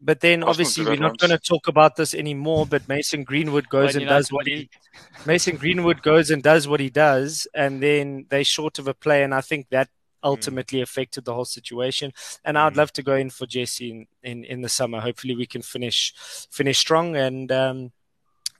[0.02, 2.66] But then Arsenal obviously we're not going to talk about this anymore.
[2.66, 4.70] But Mason Greenwood goes and does what he.
[5.26, 9.24] Mason Greenwood goes and does what he does, and then they short of a play,
[9.24, 9.90] and I think that
[10.24, 12.12] ultimately affected the whole situation.
[12.44, 12.78] And I'd Mm.
[12.78, 15.00] love to go in for Jesse in, in, in the summer.
[15.00, 16.14] Hopefully, we can finish
[16.52, 17.16] finish strong.
[17.16, 17.92] And um,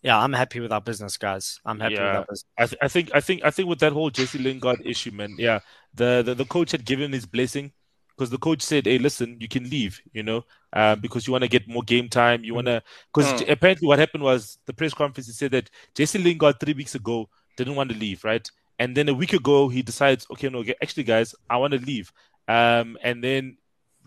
[0.02, 1.60] yeah, I'm happy with our business, guys.
[1.66, 2.18] I'm happy with Yeah.
[2.20, 2.46] our business.
[2.58, 5.36] I, th- I think I think I think with that whole Jesse Lingard issue, man,
[5.38, 5.60] yeah,
[5.94, 7.74] the, the the coach had given his blessing
[8.16, 11.44] because the coach said, "Hey, listen, you can leave, you know, uh, because you want
[11.44, 12.44] to get more game time.
[12.44, 12.84] You want to
[13.14, 13.52] because Mm.
[13.52, 15.28] apparently what happened was the press conference.
[15.28, 18.50] He said that Jesse Lingard three weeks ago didn't want to leave, right?
[18.80, 22.12] And then a week ago he decides, okay, no, actually, guys, I want to leave.
[22.48, 23.58] Um, and then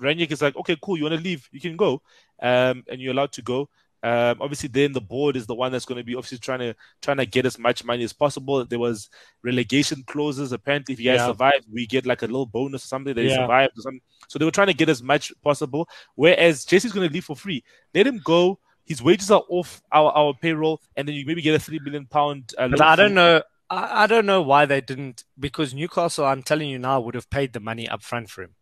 [0.01, 2.03] Rangnick is like, okay, cool, you want to leave, you can go,
[2.43, 3.69] um, and you're allowed to go.
[4.03, 6.75] Um, obviously, then the board is the one that's going to be obviously trying to
[7.03, 8.65] trying to get as much money as possible.
[8.65, 9.09] There was
[9.43, 10.53] relegation clauses.
[10.53, 11.27] Apparently, if you guys Yeah.
[11.27, 13.37] survive, we get like a little bonus or something They Yeah.
[13.37, 14.01] survived or something.
[14.29, 15.89] So they were trying to get as much possible.
[16.15, 17.65] Whereas Jesse's going to leave for free.
[17.95, 18.61] Let him go.
[18.85, 22.07] His wages are off our, our payroll, and then you maybe get a three million
[22.07, 22.55] pound.
[22.57, 23.43] Uh, But I don't know.
[23.69, 26.25] I, I don't know why they didn't because Newcastle.
[26.25, 28.55] I'm telling you now, would have paid the money up front for him.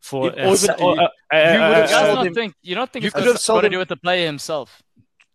[0.00, 2.34] For uh, even- or, uh, uh, you uh, would have You guys sold not him-
[2.34, 4.26] think you don't think you it's could got have sold to do with the player
[4.26, 4.82] himself.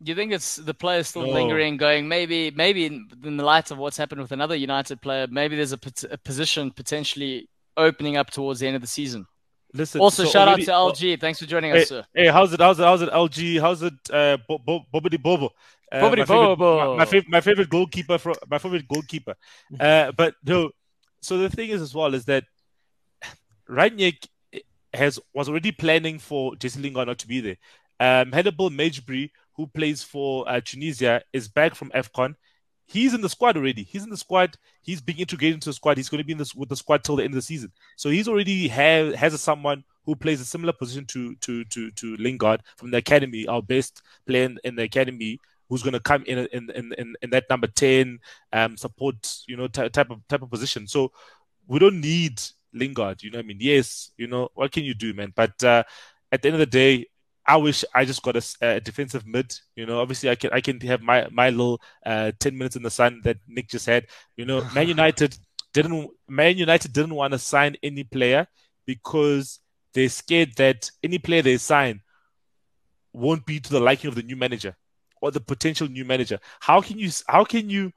[0.05, 1.33] You think it's the player still No.
[1.33, 5.27] lingering, going maybe maybe in, in the light of what's happened with another United player,
[5.29, 7.47] maybe there's a, pot- a position potentially
[7.77, 9.25] opening up towards the end of the season.
[9.73, 9.99] listen.
[10.01, 11.19] Also, so shout already- out to LG.
[11.19, 12.03] Thanks for joining Hey, us, sir.
[12.13, 12.59] Hey, how's it?
[12.59, 12.83] How's it?
[12.83, 13.09] How's it?
[13.11, 13.59] LG?
[13.61, 13.93] How's it?
[14.11, 15.49] Uh, Bo- Bo- Bobby Bobo.
[15.91, 16.91] Uh, Bobby my favorite, Bobo.
[16.91, 18.17] My, my favorite, my favorite goalkeeper.
[18.17, 19.35] From, my favorite goalkeeper.
[19.79, 20.69] Uh, but no.
[21.21, 22.43] So the thing is, as well, is that
[23.69, 24.27] Rangnick
[24.93, 27.57] has was already planning for Jesse Lingard not to be there.
[27.99, 32.35] Um, Hannibal Mejbri, who plays for uh, Tunisia, is back from AFCON.
[32.85, 33.83] He's in the squad already.
[33.83, 34.57] He's in the squad.
[34.81, 35.97] He's being integrated into the squad.
[35.97, 37.71] He's going to be in this with the squad till the end of the season.
[37.95, 42.17] So he's already have has someone who plays a similar position to to to to
[42.17, 46.39] Lingard from the academy, our best player in, the academy, who's going to come in
[46.51, 48.19] in, in in that number ten
[48.51, 49.15] um support
[49.47, 50.87] you know ty- type of type of position.
[50.87, 51.11] So
[51.67, 52.41] we don't need
[52.73, 53.23] Lingard.
[53.23, 53.57] You know what I mean?
[53.59, 55.33] Yes, you know what can you do, man?
[55.35, 55.83] But uh,
[56.31, 57.07] at the end of the day,
[57.45, 59.53] I wish I just got a defensive mid.
[59.75, 62.83] You know, obviously I can I can have my my little uh, ten minutes in
[62.83, 64.07] the sun that Nick just had.
[64.37, 65.37] You know, Man United
[65.73, 68.47] didn't Man United didn't want to sign any player
[68.85, 69.59] because
[69.93, 72.01] they're scared that any player they sign
[73.11, 74.75] won't be to the liking of the new manager
[75.21, 76.39] or the potential new manager.
[76.59, 77.91] How can you how can you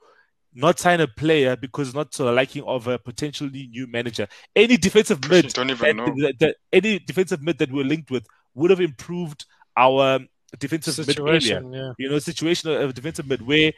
[0.56, 4.26] not sign a player because not to the liking of a potentially new manager?
[4.54, 6.06] Any defensive mid don't that, know.
[6.18, 9.44] that- that- any defensive mid that we're linked with would have improved
[9.76, 10.20] our
[10.58, 11.40] defensive mid area.
[11.40, 11.72] situation.
[11.72, 11.92] Yeah.
[11.98, 13.72] You know, situation of defensive mid where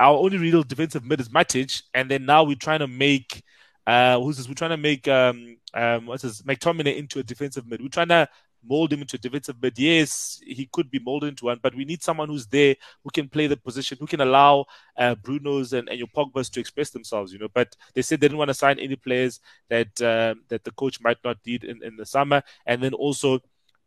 [0.00, 3.42] our only real defensive mid is Matic, and then now we're trying to make
[3.86, 4.48] uh who's this?
[4.48, 7.82] We're trying to make um um what's this McTominay into a defensive mid.
[7.82, 8.28] We're trying to
[8.66, 9.78] mold him into a defensive mid.
[9.78, 13.28] Yes, he could be molded into one, but we need someone who's there who can
[13.28, 14.64] play the position, who can allow
[14.96, 17.32] uh, Bruno's and, and your Pogba's to express themselves.
[17.32, 20.64] You know, but they said they didn't want to sign any players that um, that
[20.64, 23.36] the coach might not need in, in the summer, and then also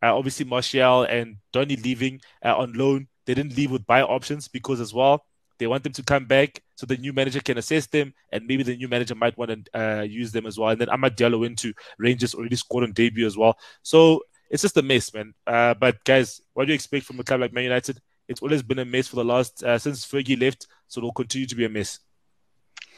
[0.02, 3.08] uh, obviously Martial and Donny leaving uh, on loan.
[3.24, 5.24] They didn't leave with buy options because as well
[5.58, 8.62] they want them to come back so the new manager can assess them, and maybe
[8.62, 10.70] the new manager might want to uh, use them as well.
[10.70, 13.56] And then Amad Diallo went to Rangers already scored on debut as well.
[13.82, 15.34] So it's just a mess, man.
[15.46, 18.00] Uh, but guys, what do you expect from a club like Man United?
[18.28, 21.46] It's always been a mess for the last uh, since Fergie left, so it'll continue
[21.46, 22.00] to be a mess.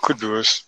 [0.01, 0.65] Could be worse.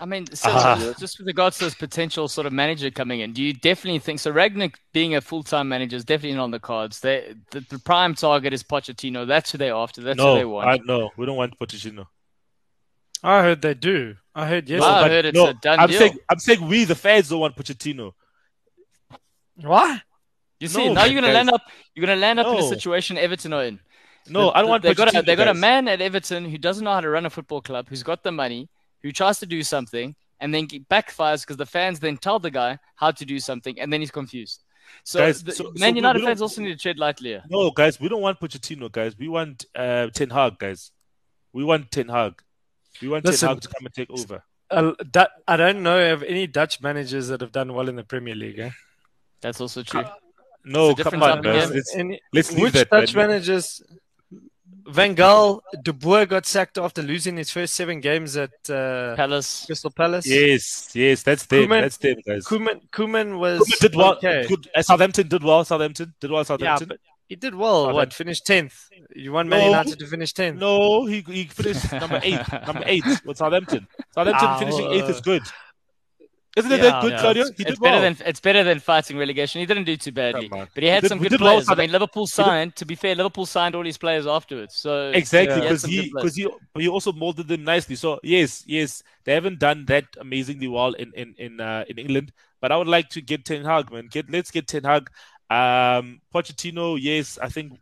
[0.00, 0.94] I mean, so Ah.
[0.98, 4.20] just with regards to this potential sort of manager coming in, do you definitely think
[4.20, 4.32] so?
[4.32, 7.00] Rangnick being a full time manager is definitely not on the cards.
[7.00, 9.26] They, the, the prime target is Pochettino.
[9.26, 10.00] That's who they're after.
[10.02, 10.68] That's who they no, want.
[10.68, 12.06] I, no, we don't want Pochettino.
[13.24, 14.14] I heard they do.
[14.36, 14.80] I heard yes.
[14.80, 15.98] No, I heard it's no, a done I'm deal.
[15.98, 18.12] saying, I'm saying we the fans don't want Pochettino.
[19.62, 20.02] What?
[20.60, 21.34] You see, No, now you're gonna guys.
[21.46, 21.62] land up.
[21.94, 23.80] You're gonna land up in a situation Everton are in.
[24.28, 26.58] No, I don't want They got a, Pochettino, they got a man at Everton who
[26.58, 28.68] doesn't know how to run a football club, who's got the money,
[29.02, 32.50] who tries to do something, and then ge- backfires because the fans then tell the
[32.50, 34.64] guy how to do something, and then he's confused.
[35.04, 37.40] So, Guys, the, so- so Man we- United fans also need to tread lightly.
[37.48, 39.16] No, guys, we don't want Pochettino, guys.
[39.16, 40.90] We want uh, Ten Hag, guys.
[41.52, 42.42] We want Ten Hag.
[43.00, 44.42] We want Listen- Ten Hag to come and take over.
[44.70, 48.04] Uh, that, I don't know of any Dutch managers that have done well in the
[48.04, 48.58] Premier League.
[48.58, 48.70] Eh?
[49.40, 50.04] That's also true.
[50.64, 51.70] No, come on, type of guys.
[51.70, 52.90] Let's, Any- let's leave which that.
[52.90, 53.28] Dutch man.
[53.28, 53.82] managers?
[54.90, 59.66] Van Gaal, De Boer got sacked after losing his first seven games at uh, Palace.
[59.66, 60.26] Crystal Palace.
[60.26, 61.64] Yes, yes, that's them.
[61.68, 62.44] Koeman- that's them, guys.
[62.46, 64.14] Koeman, Koeman was Koeman did well.
[64.14, 64.46] okay.
[64.48, 64.68] Good.
[64.74, 65.62] Uh, Southampton did well.
[65.64, 66.42] Southampton did well.
[66.42, 66.88] Southampton.
[66.88, 67.92] Yeah, but he did well.
[67.92, 68.88] What finished tenth?
[69.14, 69.66] You want Man No.
[69.66, 70.58] United to finish tenth?
[70.58, 72.40] no, he he finished number eight.
[72.66, 73.86] number eight with Southampton.
[74.14, 75.42] Southampton Ah, finishing well, eighth is good.
[76.58, 77.42] Isn't it yeah, that good, yeah, Claudio?
[77.44, 78.14] It's, He it's did better well.
[78.14, 79.60] than it's better than fighting relegation.
[79.60, 81.68] He didn't do too badly, but he had did- some we good did well, players.
[81.68, 82.76] I mean, Liverpool signed.
[82.76, 84.74] To be fair, Liverpool signed all his players afterwards.
[84.76, 87.96] So Exactly, because some he good because he but he also molded them nicely.
[87.96, 92.32] So yes, yes, they haven't done that amazingly well in in in uh, in England.
[92.60, 94.08] But I would like to get Ten Hag, man.
[94.10, 95.08] Get let's get Ten Hag.
[95.50, 97.72] Um, Pochettino, yes, I think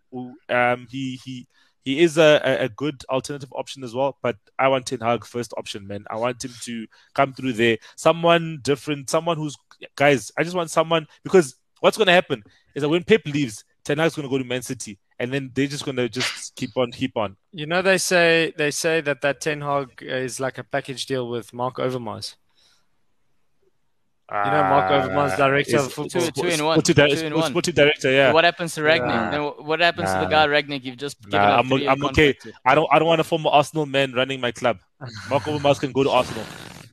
[0.49, 1.47] um he he
[1.87, 4.18] he is a, a, good alternative option as well.
[4.20, 6.05] But I want Ten Hag first option, man.
[6.11, 7.79] I want him to come through there.
[7.94, 9.57] Someone different, someone who's
[9.94, 10.33] guys.
[10.37, 12.42] I just want someone because what's going to happen
[12.75, 15.53] is that when Pep leaves, Ten Hag's going to go to Man City, and then
[15.55, 17.37] they're just going to just keep on, keep on.
[17.53, 21.29] You know they say they say that that Ten Hag is like a package deal
[21.29, 22.35] with Mark Overmars.
[24.29, 26.21] You know Mark uh, Overmars, director of football.
[26.23, 26.83] Two- two in one.
[26.83, 27.51] Sporting, di- Two in one.
[27.51, 28.33] sporting director, yeah.
[28.33, 29.31] What happens to Rangnick?
[29.31, 29.51] Nah.
[29.62, 32.33] What happens to the guy Rangnick you've just given Nah, a I'm- I'm okay.
[32.33, 32.53] to?
[32.65, 34.79] I don't, I don't want a former Arsenal man running my club.
[35.31, 36.43] Mark Overmars can go to Arsenal.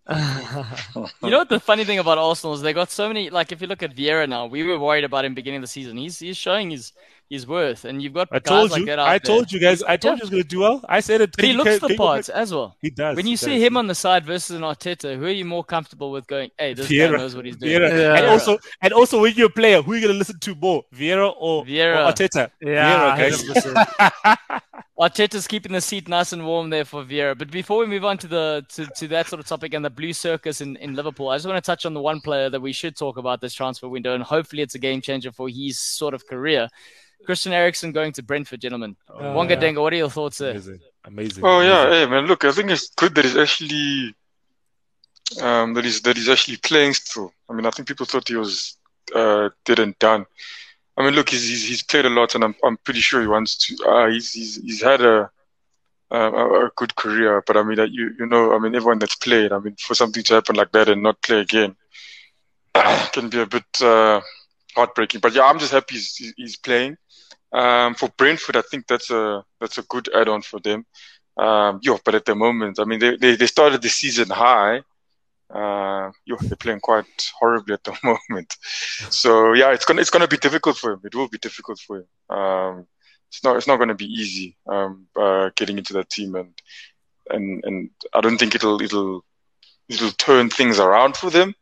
[0.10, 3.30] You know what the funny thing about Arsenal is they got so many.
[3.30, 5.68] Like if you look at Vieira now, we were worried about him beginning of the
[5.68, 5.96] season.
[5.98, 6.92] He's he's showing his
[7.30, 9.20] his worth, and you've got I guys told like you, that out I there.
[9.20, 10.12] told you guys, I told Yeah.
[10.12, 10.84] you he was going to do well.
[10.90, 11.32] I said it.
[11.36, 12.76] But he looks can- the can you parts as well.
[12.82, 13.16] He does.
[13.16, 13.64] When you see does.
[13.64, 16.52] him on the side versus an Arteta, who are you more comfortable with going?
[16.60, 17.72] Hey, this Vieira, guy knows what he's doing.
[17.72, 17.90] Vieira.
[17.98, 18.16] Yeah.
[18.18, 20.54] And also, and also, when you're a player, who are you going to listen to
[20.56, 22.06] more, Vieira or, Vieira.
[22.08, 22.52] or Arteta?
[22.62, 24.62] yeah, Vieira, guys.
[25.04, 25.10] 100%.
[25.10, 27.38] Arteta's keeping the seat nice and warm there for Vieira.
[27.38, 29.90] But before we move on to the to, to that sort of topic and the
[29.90, 32.62] blue circus in, in Liverpool, I just want to touch on the one player that
[32.62, 35.80] we should talk about this transfer window, and hopefully it's a game changer for his
[35.80, 36.70] sort of career.
[37.26, 38.96] Christian Eriksen going to Brentford, gentlemen.
[39.10, 39.60] Oh, Wonga yeah.
[39.60, 40.52] Denga, what are your thoughts there?
[40.52, 41.44] Amazing, amazing.
[41.46, 42.10] Oh yeah, amazing.
[42.10, 44.16] hey man, look, I think it's good that he's actually
[45.42, 47.34] um that he's that he's actually playing still.
[47.50, 48.78] I mean, I think people thought he was
[49.16, 50.26] uh dead and done.
[50.98, 53.28] I mean, look, he's he's, he's played a lot, and I'm I'm pretty sure he
[53.28, 53.86] wants to.
[53.88, 55.30] Uh, he's he's he's had a
[56.12, 56.18] a,
[56.68, 59.60] a good career, but I mean, you you know, I mean, everyone that's played, I
[59.60, 61.76] mean, for something to happen like that and not play again
[63.14, 64.22] can be a bit uh,
[64.76, 65.22] heartbreaking.
[65.22, 66.98] But yeah, I'm just happy he's he's- he's playing.
[67.54, 70.86] Um, for Brentford, I think that's a that's a good add-on for them.
[71.38, 74.82] Um, yeah, but at the moment, I mean, they, they, they started the season high.
[75.54, 77.06] Uh, yo, they're playing quite
[77.40, 78.56] horribly at the moment.
[79.10, 81.02] So yeah, it's gonna it's gonna be difficult for him.
[81.04, 82.38] It will be difficult for him.
[82.38, 82.88] Um,
[83.30, 84.58] it's not it's not gonna be easy.
[84.68, 86.54] Um, uh, getting into that team and
[87.30, 89.24] and and I don't think it'll it'll
[89.90, 91.54] it'll turn things around for them.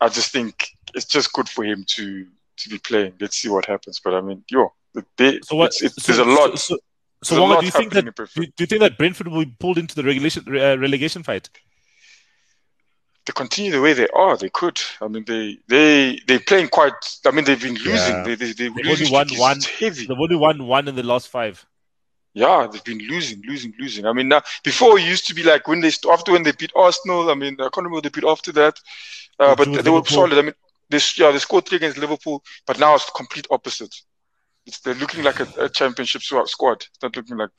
[0.00, 2.26] I just think it's just good for him to
[2.58, 3.14] to be playing.
[3.20, 4.00] Let's see what happens.
[4.04, 4.72] But I mean, yo,
[5.16, 5.68] they, So what?
[5.68, 6.58] it's, it's, so, there's a lot.
[6.58, 6.76] So,
[7.22, 8.04] so, so Wonga, do you think that
[8.34, 11.48] do you think that Brentford will be pulled into the regulation uh, relegation fight?
[13.26, 14.80] To continue the way they are, they could.
[15.00, 16.92] I mean, they they they playing quite.
[17.26, 18.16] I mean, they've been losing.
[18.16, 18.22] Yeah.
[18.24, 19.60] They they they They've only won one.
[19.78, 20.06] heavy.
[20.06, 21.64] They've only won one in the last five.
[22.34, 24.06] Yeah, they've been losing, losing, losing.
[24.06, 26.72] I mean, now before it used to be like when they after when they beat
[26.74, 27.30] Arsenal.
[27.30, 28.80] I mean, I can't remember they beat after that,
[29.38, 30.04] uh, They but they were Liverpool.
[30.04, 30.38] solid.
[30.38, 30.54] I mean,
[30.88, 33.94] they yeah they scored three against Liverpool, but now it's the complete opposite.
[34.66, 36.86] It's they're looking like a, a championship squad.
[36.90, 37.50] It's not looking like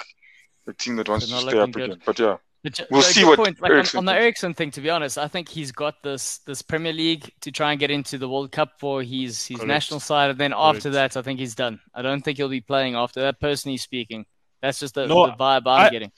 [0.67, 1.83] a team that wants to stay up good.
[1.83, 2.01] again.
[2.05, 3.61] But yeah, But We'll so see what point.
[3.61, 4.23] Like on, on the thinks.
[4.23, 7.71] Eriksen thing, to be honest, I think he's got this this Premier League to try
[7.71, 9.67] and get into the World Cup for his his Correct.
[9.67, 11.81] national side, and then after that, I think he's done.
[11.93, 13.41] I don't think he'll be playing after that.
[13.41, 14.25] Personally speaking,
[14.61, 16.11] that's just the, No, the vibe I'm I- getting.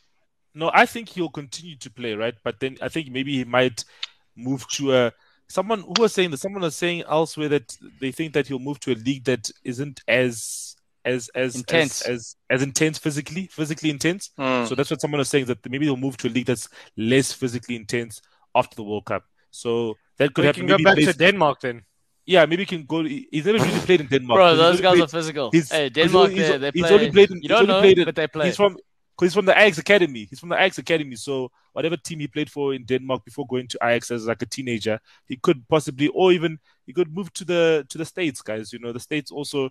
[0.53, 2.35] No, I think he'll continue to play, right?
[2.43, 3.83] But then I think maybe he might
[4.37, 5.11] move to a
[5.49, 8.79] someone who was saying that someone was saying elsewhere that they think that he'll move
[8.81, 10.74] to a league that isn't as
[11.05, 12.01] as as Intense.
[12.01, 14.31] as as, as intense physically, physically intense.
[14.39, 14.67] Mm.
[14.67, 17.31] So that's what someone was saying that maybe he'll move to a league that's less
[17.31, 18.21] physically intense
[18.55, 19.23] after the World Cup.
[19.51, 20.61] So that could we happen.
[20.61, 21.83] can go Maybe he back plays- to Denmark then.
[22.25, 23.03] yeah, maybe he can go.
[23.03, 24.37] He's never really played in Denmark.
[24.37, 25.49] Bro, those guys played- are physical.
[25.51, 26.93] he's- Hey, Denmark, only- he's- they, they he's play.
[26.97, 28.45] only played in- you don't only know, played in- but they play.
[28.47, 28.73] He's from
[29.17, 30.27] because he's from the Ajax Academy.
[30.29, 31.15] He's from the Ajax Academy.
[31.15, 34.45] So whatever team he played for in Denmark before going to Ajax as like a
[34.45, 38.73] teenager, he could possibly, or even he could move to the to the states, guys.
[38.73, 39.69] You know, the states also,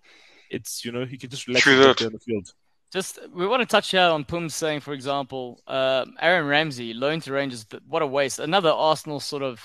[0.50, 2.52] it's you know he can just relax True and there on the field.
[2.92, 7.20] Just we want to touch here on Pum saying, for example, um, Aaron Ramsey loan
[7.20, 7.64] to Rangers.
[7.64, 8.38] th- What a waste!
[8.38, 9.60] Another Arsenal sort of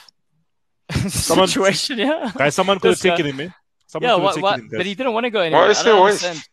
[1.09, 1.99] Someone- situation.
[1.99, 3.53] Yeah, Guys, someone could have This guy- taken him, man.
[3.87, 4.15] Someone yeah.
[4.15, 5.63] could have What, taken what, him, but he didn't want to go anywhere.
[5.65, 6.49] Why is I there waste?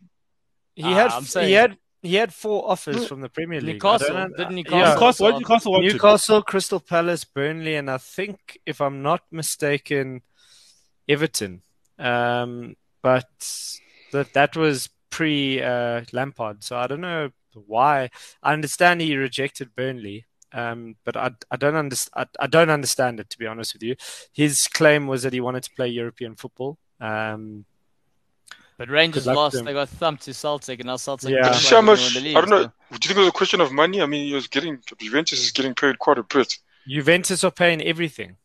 [0.74, 3.76] He Ah, had I'm he had he had four offers from the Premier League.
[3.76, 4.62] Newcastle don't know- didn't yeah.
[4.62, 4.92] Newcastle?
[5.00, 5.92] Newcastle, what did Newcastle want to?
[5.92, 10.20] Newcastle, Crystal Palace, Burnley, and I think, if I'm not mistaken,
[11.08, 11.62] Everton.
[11.98, 13.24] Um, but
[14.16, 18.10] that that was pre uh, Lampard, so I don't know why.
[18.42, 22.28] I understand he rejected Burnley, um, but I, I don't understand.
[22.38, 23.96] I, I, don't understand it to be honest with you.
[24.32, 26.78] His claim was that he wanted to play European football.
[27.00, 27.64] Um,
[28.78, 29.64] but Rangers lost.
[29.64, 31.30] They got thumped to Celtic, and now Celtic.
[31.30, 31.52] Yeah.
[31.52, 32.14] how much?
[32.14, 32.64] League, I don't know.
[32.64, 32.72] So.
[32.90, 34.02] Do you think it was a question of money?
[34.02, 36.58] I mean, he was getting Juventus is getting paid quite a bit.
[36.86, 38.36] Juventus are paying everything.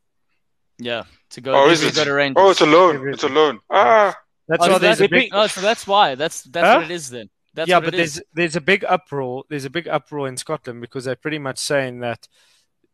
[0.79, 1.53] Yeah, to go.
[1.53, 1.95] Oh, is it?
[1.95, 2.41] Go to Rangers.
[2.41, 2.95] Oh, it's a loan.
[2.95, 3.13] Everything.
[3.13, 3.59] It's a loan.
[3.69, 4.15] Ah.
[4.51, 5.29] That's oh, why there's a big.
[5.31, 6.15] Oh, so that's why.
[6.15, 6.75] That's that's huh?
[6.75, 7.29] what it is then.
[7.53, 9.45] That's yeah, but there's there's a big uproar.
[9.49, 12.27] There's a big uproar in Scotland because they're pretty much saying that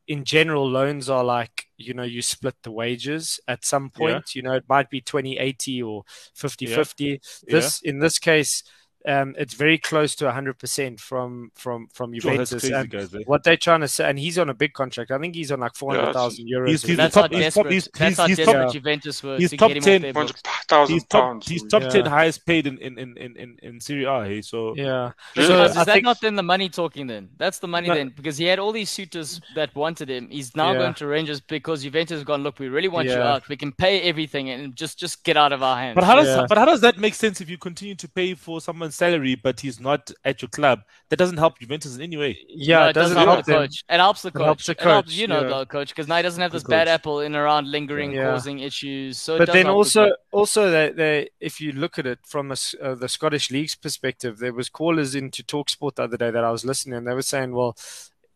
[0.08, 4.36] in general, loans are like, you know, you split the wages at some point.
[4.36, 4.40] Yeah.
[4.40, 6.04] You know, it might be 20 80 or
[6.36, 6.76] 50 yeah.
[6.76, 7.22] 50.
[7.48, 7.90] This, yeah.
[7.90, 8.62] in this case,
[9.08, 12.66] um, it's very close to 100% from from from Juventus.
[12.66, 15.12] Sure, and guys, what they're trying to say, and he's on a big contract.
[15.12, 16.68] I think he's on like 400,000 euros.
[16.68, 18.68] He's, he's that's top, how desperate, he's, that's how desperate yeah.
[18.68, 21.90] Juventus were he's to top get him 10, off he's top, he's top yeah.
[21.90, 24.26] 10 highest paid in, in, in, in, in Serie A.
[24.26, 24.42] Hey?
[24.42, 25.12] So yeah.
[25.36, 27.30] So is I that think, not then the money talking then?
[27.38, 30.30] That's the money then because he had all these suitors that wanted him.
[30.30, 30.80] He's now yeah.
[30.80, 33.48] going to Rangers because Juventus has gone, look, we really want you out.
[33.48, 35.96] We can pay everything and just just get out of our hands.
[35.96, 38.60] But how does but how does that make sense if you continue to pay for
[38.60, 42.38] someone's salary but he's not at your club, that doesn't help Juventus in any way.
[42.50, 43.84] Yeah, no, it, doesn't, help, help the coach.
[43.90, 44.42] It helps the coach.
[44.42, 44.86] It helps the coach.
[44.86, 45.60] Helps, you know, yeah.
[45.60, 48.32] the coach, because now he doesn't have this bad apple in around lingering, yeah.
[48.32, 49.20] causing issues.
[49.20, 52.58] So, but then also, the also, they, they, if you look at it from a,
[52.82, 56.52] uh, the Scottish League's perspective, there was callers into Talksport the other day that I
[56.52, 57.78] was listening, and they were saying, "Well,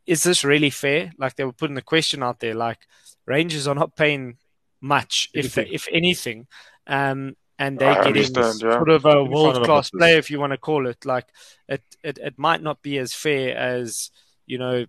[0.06, 2.80] is this really fair?" Like they were putting the question out there, like
[3.26, 4.38] Rangers are not paying
[4.80, 6.48] much, if if anything.
[6.88, 8.52] Um, and they're getting yeah.
[8.54, 11.06] sort of a world class player, if you want to call it.
[11.06, 11.28] Like
[11.68, 14.10] it, it, it might not be as fair as
[14.48, 14.88] you know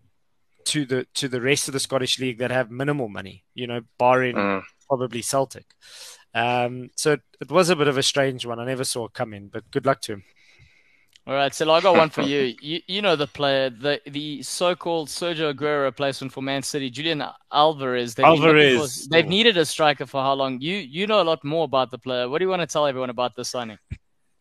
[0.64, 3.44] to the to the rest of the Scottish league that have minimal money.
[3.54, 4.62] You know, barring mm.
[4.88, 5.66] probably Celtic.
[6.34, 8.58] Um, so it, it was a bit of a strange one.
[8.58, 10.24] I never saw it come in, but good luck to him.
[11.24, 12.54] All right, so I got one for you.
[12.60, 17.22] You, you know the player, the the so-called Sergio Aguero replacement for Man City, Julian
[17.52, 18.14] Alvarez.
[18.14, 19.06] They've Alvarez.
[19.08, 20.60] they've needed a striker for how long?
[20.60, 22.28] You you know a lot more about the player.
[22.28, 23.78] What do you want to tell everyone about the signing?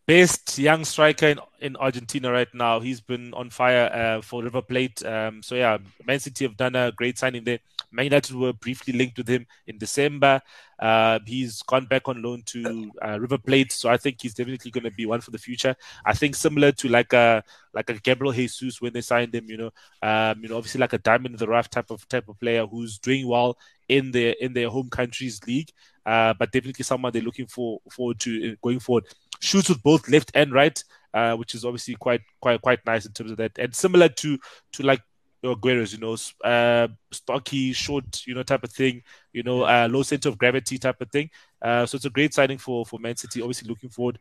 [0.07, 2.79] Best young striker in, in Argentina right now.
[2.79, 5.05] He's been on fire uh, for River Plate.
[5.05, 7.59] Um, so yeah, Man City have done a great signing there.
[7.91, 10.41] Man United were briefly linked with him in December.
[10.79, 14.71] Uh, he's gone back on loan to uh, River Plate, so I think he's definitely
[14.71, 15.75] going to be one for the future.
[16.05, 19.57] I think similar to like a like a Gabriel Jesus when they signed him, you
[19.57, 22.39] know, um, you know, obviously like a diamond in the rough type of type of
[22.39, 23.57] player who's doing well
[23.89, 25.69] in their in their home country's league,
[26.05, 29.05] uh, but definitely someone they're looking for forward to uh, going forward.
[29.41, 30.83] Shoots with both left and right.
[31.13, 34.39] Uh, which is obviously quite quite quite nice in terms of that, and similar to
[34.71, 35.01] to like
[35.49, 39.01] Aguero's, you know, uh, stocky, short, you know, type of thing,
[39.33, 41.29] you know, uh, low center of gravity type of thing.
[41.61, 43.41] Uh, so it's a great signing for for Man City.
[43.41, 44.19] Obviously, looking forward.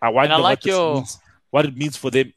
[0.00, 0.94] I wonder I like what, your...
[0.94, 1.18] means,
[1.50, 2.32] what it means for them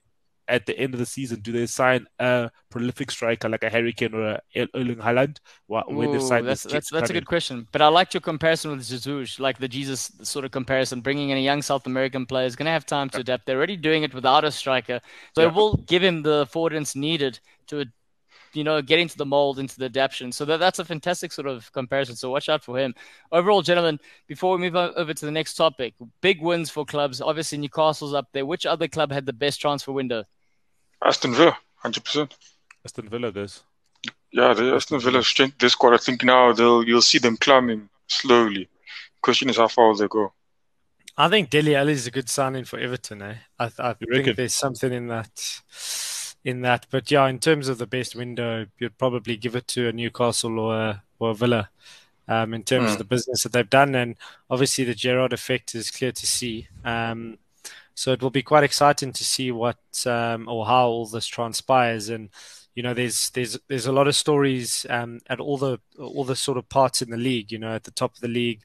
[0.48, 1.40] at the end of the season.
[1.40, 5.38] Do they sign a prolific striker like a Harry Kane or a Erling Haaland?
[5.68, 7.68] When they sign that's that's, that's a good question.
[7.72, 11.02] But I liked your comparison with Jesus, like the Jesus sort of comparison.
[11.02, 13.46] Bringing in a young South American player is going to have time to adapt.
[13.46, 15.00] They're already doing it without a striker,
[15.34, 15.48] so yeah.
[15.48, 17.86] it will give him the affordance needed to
[18.54, 20.32] you know, get into the mold, into the adaptation.
[20.32, 22.16] So that, that's a fantastic sort of comparison.
[22.16, 22.94] So watch out for him.
[23.32, 27.22] Overall, gentlemen, before we move over to the next topic, big wins for clubs.
[27.22, 28.46] Obviously, Newcastle's up there.
[28.46, 30.24] Which other club had the best transfer window?
[31.04, 32.32] Aston Villa, 100%.
[32.86, 33.64] Aston Villa does.
[34.32, 35.94] Yeah, the Aston Villa strength this squad.
[35.94, 38.68] I think now they'll you'll see them climbing slowly.
[39.22, 40.34] Question is how far will they go.
[41.16, 43.22] I think Dele Alli is a good signing for Everton.
[43.22, 43.36] Eh?
[43.60, 45.30] I, I think there's something in that
[46.44, 46.88] in that.
[46.90, 50.60] But yeah, in terms of the best window, you'd probably give it to a Newcastle
[50.60, 51.70] or a, or a Villa.
[52.26, 52.88] Um, in terms mm.
[52.88, 52.98] of hmm.
[53.00, 54.16] the business that they've done, and
[54.50, 56.70] obviously the Gerrard effect is clear to see.
[56.86, 57.38] Um,
[57.96, 62.08] so it will be quite exciting to see what um, or how all this transpires,
[62.08, 62.30] and
[62.76, 66.36] you know, there's there's there's a lot of stories um, at all the all the
[66.36, 67.52] sort of parts in the league.
[67.52, 68.62] You know, at the top of the league,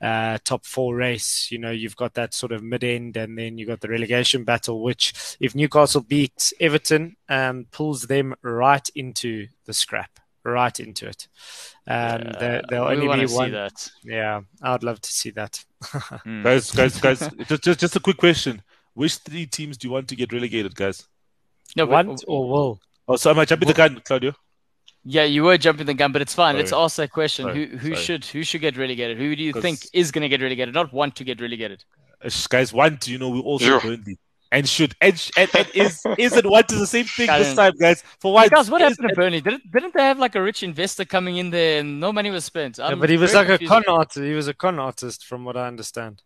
[0.00, 1.50] uh, top four race.
[1.52, 4.42] You know, you've got that sort of mid end, and then you've got the relegation
[4.42, 4.82] battle.
[4.82, 11.28] Which, if Newcastle beats Everton, um, pulls them right into the scrap, right into it.
[11.86, 13.52] Um, yeah, there, will only be one.
[13.52, 13.88] That.
[14.02, 15.64] Yeah, I'd love to see that.
[15.82, 16.42] mm.
[16.42, 18.62] Guys, guys, guys, just, just just a quick question:
[18.94, 21.06] Which three teams do you want to get relegated, guys?
[21.76, 22.80] No, want or will?
[23.06, 24.32] Oh, so am I jumping the gun, Claudio?
[25.04, 26.54] Yeah, you were jumping the gun, but it's fine.
[26.54, 26.62] Sorry.
[26.62, 27.66] Let's ask that question: Sorry.
[27.66, 28.02] Who who Sorry.
[28.02, 29.18] should who should get relegated?
[29.18, 30.74] Who do you think is going to get relegated?
[30.74, 31.84] Not want to get relegated.
[32.24, 33.80] Uh, guys, want you know we also sure.
[33.80, 34.18] Burnley
[34.54, 37.72] and should and, and, and is is and want is the same thing this time,
[37.78, 38.02] guys.
[38.20, 38.48] For why?
[38.48, 39.40] Guys, what happened to Burnley?
[39.40, 42.44] Didn't didn't they have like a rich investor coming in there and no money was
[42.44, 42.78] spent?
[42.78, 43.72] yeah, but he was like confused.
[43.72, 44.24] a con artist.
[44.24, 46.22] He was a con artist, from what I understand.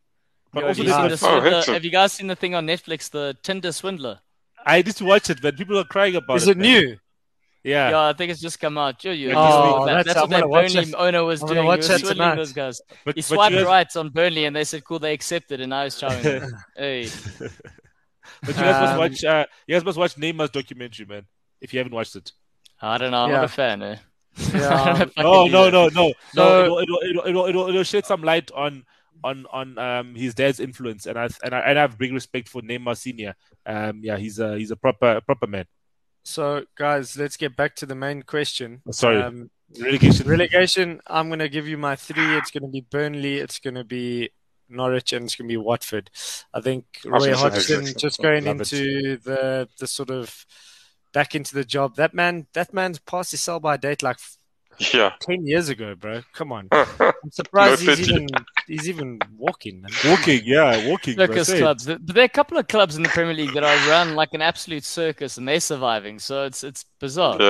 [0.53, 3.73] But also, have, you oh, have you guys seen the thing on Netflix, the Tinder
[3.73, 4.21] swindler?
[4.67, 6.53] I need to watch it, but people are crying about Is it.
[6.53, 6.67] it man.
[6.73, 6.97] new?
[7.65, 7.91] Yeah.
[7.91, 9.03] Yeah, I think it's just come out.
[9.05, 11.67] Yo, yo, Oh, that- that's- that's, I'm what that Burnley owner was I'm doing.
[11.67, 12.35] watch he that was swindling tonight.
[12.37, 12.81] those guys.
[13.05, 15.71] But, He but swiped guys, right on Burnley, and they said, "Cool, they accepted," and
[15.71, 16.53] now he's chowing them.
[16.77, 17.09] hey,
[17.41, 19.25] but you guys must Um, watch.
[19.25, 21.27] Uh, you guys must watch Neymar's documentary, man.
[21.61, 22.33] If you haven't watched it.
[22.81, 23.25] I don't know.
[23.25, 23.37] I'm Yeah.
[23.37, 23.83] not a fan.
[23.83, 23.97] Eh?
[24.55, 25.05] Yeah.
[25.19, 26.63] No, no, no, no, So- no.
[26.63, 28.85] It'll, it'll, it'll, it'll, it'll, it'll shed some light on
[29.25, 32.49] on on um his dad's influence, and I and I, and I have big respect
[32.49, 33.35] for Neymar Senior.
[33.67, 35.67] Um, yeah, he's a he's a proper proper man.
[36.25, 38.83] So, guys, let's get back to the main question.
[38.91, 39.23] Sorry.
[39.23, 39.51] Um,
[39.81, 40.27] Relegation.
[40.29, 41.01] relegation.
[41.07, 42.37] I'm going to give you my three.
[42.37, 43.37] It's going to be Burnley.
[43.37, 44.31] It's going to be
[44.69, 46.11] Norwich, and it's going to be Watford.
[46.55, 48.73] I think Roy Hodgson just going Love it.
[48.73, 50.47] into the the sort of
[51.13, 51.97] back into the job.
[51.97, 54.19] That man, that man's past his sell by date like
[54.93, 55.13] Yeah.
[55.21, 56.23] ten years ago, bro.
[56.33, 56.69] Come on.
[57.23, 57.25] yeah.
[57.25, 58.27] I'm surprised No, he's even
[58.67, 59.91] he's even walking, man.
[60.05, 61.17] walking, yeah, walking.
[61.17, 61.87] circus say clubs.
[61.87, 64.35] But there are a couple of clubs in the Premier League that are run like
[64.35, 66.19] an absolute circus, and they're surviving.
[66.19, 67.43] So it's it's bizarre.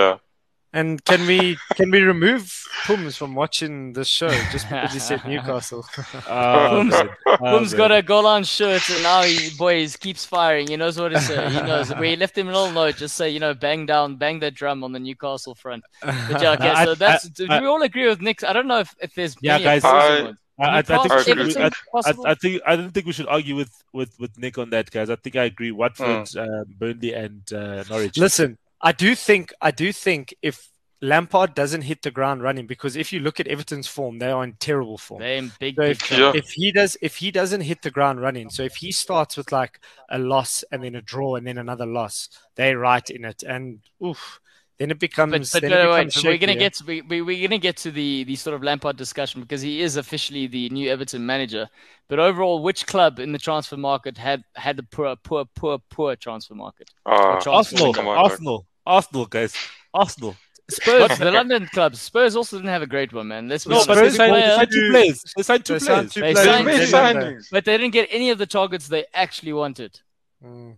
[0.73, 2.53] And can we can we remove
[2.87, 5.87] Pums from watching this show just because he said Newcastle?
[6.29, 7.09] Ah, Boom's- man.
[7.27, 10.67] Ah, got a goal on shirt, and now he boys keeps firing.
[10.69, 11.49] He knows what to say.
[11.49, 11.95] He knows.
[11.97, 14.85] We left him a little note, just say you know, bang down, bang that drum
[14.85, 15.85] on the Newcastle front.
[16.03, 16.75] But yeah, okay.
[16.85, 17.25] So that's.
[17.27, 18.45] I- do we all agree with Nick?
[18.45, 19.85] I don't know if, if there's Yeah, guys.
[19.85, 23.07] I- I, I, I think I we- with I, I, I think I don't think
[23.07, 25.09] we should argue with, with, with Nick on that, guys.
[25.09, 25.71] I think I agree.
[25.71, 26.39] Watford, Hmm.
[26.41, 28.19] um, Burnley, and uh, Norwich.
[28.19, 30.69] Listen, I do think I do think if
[31.01, 34.43] Lampard doesn't hit the ground running, because if you look at Everton's form, they are
[34.43, 35.21] in terrible form.
[35.21, 36.25] They're in big, So big if, trouble.
[36.25, 36.33] Yeah.
[36.35, 39.53] if he does if he doesn't hit the ground running, so if he starts with
[39.53, 43.43] like a loss and then a draw and then another loss, they're right in it.
[43.43, 44.41] And oof,
[44.79, 46.85] then it becomes But, but then no, it wait, becomes but we're gonna get to,
[46.85, 49.97] we, we, we're gonna get to the, the sort of Lampard discussion because he is
[49.97, 51.69] officially the new Everton manager.
[52.09, 56.15] But overall, which club in the transfer market had had the poor, poor, poor, poor
[56.17, 56.91] transfer market?
[57.05, 59.55] Uh, transfer Arsenal, Come on, Arsenal, Arsenal, guys,
[59.93, 60.35] Arsenal.
[60.71, 61.99] Spurs, the London clubs.
[62.01, 63.49] Spurs also didn't have a great one, man.
[63.49, 64.11] Let's No, but they.
[64.11, 65.25] Spurs signed, they signed two players.
[65.37, 66.13] They signed two They signed players.
[66.13, 69.05] two They players signed- in made but they didn't get any of the targets they
[69.15, 69.99] actually wanted.
[70.45, 70.77] Mm.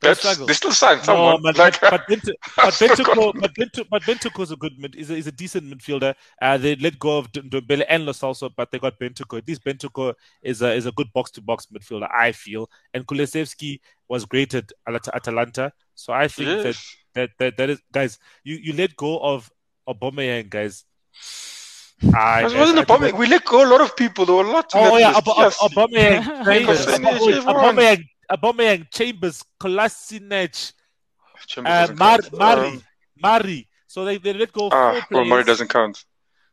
[0.00, 0.48] They struggled.
[0.48, 1.42] they still signed No, someone.
[1.42, 4.96] like, but, but Bento, but Bentoko, but Bento, but Bentoko's a good mid.
[4.96, 6.14] Is a, is a decent midfielder.
[6.40, 9.36] Uh, they let go of Ndombele and Los also, but they got Bentoko.
[9.36, 12.08] At least Bentoko is a is a good box to box midfielder.
[12.10, 15.70] I feel, and Kulusevski was great at At- Atalanta.
[15.94, 16.62] So I think yes.
[16.62, 16.76] that
[17.14, 18.18] that that that is guys.
[18.44, 19.50] You you let go of
[19.88, 20.84] Aubameyang, guys.
[22.14, 23.16] I, It wasn't I a problem.
[23.16, 24.24] We let go a lot of people.
[24.24, 25.16] There were a lot to Oh yeah.
[25.16, 25.58] Ab- Ab- Yes.
[25.58, 27.76] Aubameyang, Chambers, Percentage, Wait, everyone.
[27.76, 30.72] Aubameyang, Aubameyang, Chambers, Kolasinac,
[31.46, 32.38] Chambers uh, Mar- count.
[32.38, 32.82] Mari, Um,
[33.20, 33.68] Mari.
[33.86, 35.46] So they, they let go of ah, well, Murray players.
[35.46, 36.04] doesn't count.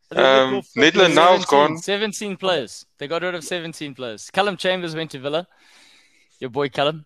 [0.09, 1.15] They Um, of four Maitland players.
[1.15, 1.77] now is gone.
[1.77, 2.85] 17 players.
[2.97, 4.29] They got rid of 17 players.
[4.31, 5.47] Callum Chambers went to Villa.
[6.39, 7.05] Your boy Callum.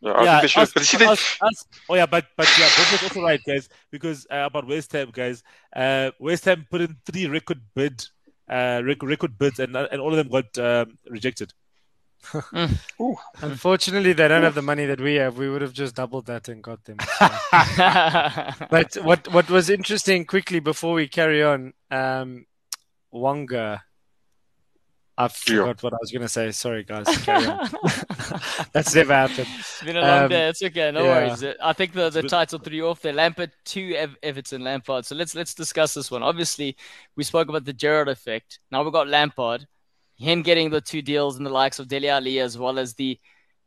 [0.00, 0.62] Yeah, Yeah, think they should.
[0.62, 3.68] us- But they, us- us- oh yeah, but but yeah, Bob is also right, guys.
[3.90, 5.42] Because uh, about West Ham, guys,
[5.76, 8.04] uh, West Ham put in three record bid,
[8.48, 11.52] uh, record, record bids, and and all of them got um, rejected.
[13.42, 15.38] Unfortunately, they don't have the money that we have.
[15.38, 16.98] We would have just doubled that and got them.
[17.18, 18.66] So.
[18.70, 22.46] But what what was interesting quickly before we carry on, um,
[23.10, 23.82] Wonga.
[25.24, 26.50] I forgot what I was going to say.
[26.52, 27.04] Sorry, guys.
[28.72, 29.48] That's never happened.
[29.58, 30.48] It's been a long Um, day.
[30.48, 30.90] It's okay.
[30.90, 31.26] No yeah.
[31.28, 31.44] worries.
[31.62, 33.12] I think the, the title threw you off there.
[33.12, 35.04] Lampard to Ev- Everton Lampard.
[35.04, 36.22] So let's let's discuss this one.
[36.22, 36.76] Obviously,
[37.16, 38.60] we spoke about the Gerrard effect.
[38.70, 39.66] Now we've got Lampard,
[40.16, 43.18] him getting the two deals and the likes of Dele Alli as well as the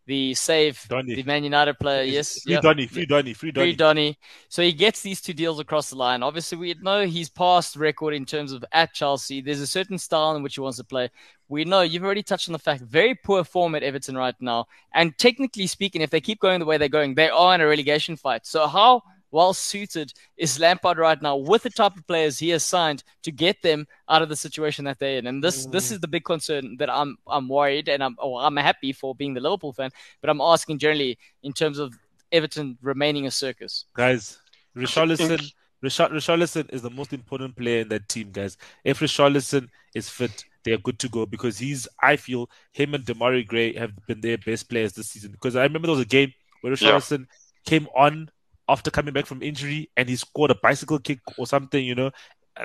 [0.05, 1.15] the save Donny.
[1.15, 2.03] the Man United player.
[2.03, 2.59] Yes, free.
[2.59, 3.75] Donny, free Donny, free Free Donny.
[3.75, 4.17] Donny.
[4.49, 6.23] So he gets these two deals across the line.
[6.23, 9.41] Obviously, we know his past record in terms of at Chelsea.
[9.41, 11.09] There's a certain style in which he wants to play.
[11.47, 14.65] We know you've already touched on the fact very poor form at Everton right now.
[14.93, 17.67] And technically speaking, if they keep going the way they're going, they are in a
[17.67, 18.45] relegation fight.
[18.45, 22.63] So how well suited is Lampard right now with the type of players he has
[22.63, 25.27] signed to get them out of the situation that they're in?
[25.27, 25.93] And this this mm.
[25.93, 29.33] is the big concern that I'm I'm worried and I'm oh, I'm happy for being
[29.33, 29.89] the Liverpool fan,
[30.21, 31.93] but I'm asking generally in terms of
[32.31, 33.85] Everton remaining a circus.
[33.93, 34.39] guys.
[34.75, 35.53] Richarlison,
[35.83, 38.57] Richar- Richarlison is the most important player in that team, guys.
[38.83, 41.87] If Richarlison is fit, they are good to go because he's.
[42.01, 45.31] I feel him and Demarai Gray have been their best players this season.
[45.31, 46.91] Because I remember there was a game where Yeah.
[46.91, 47.27] Richarlison
[47.65, 48.29] came on
[48.69, 51.83] after coming back from injury and he scored a bicycle kick or something.
[51.83, 52.11] You know,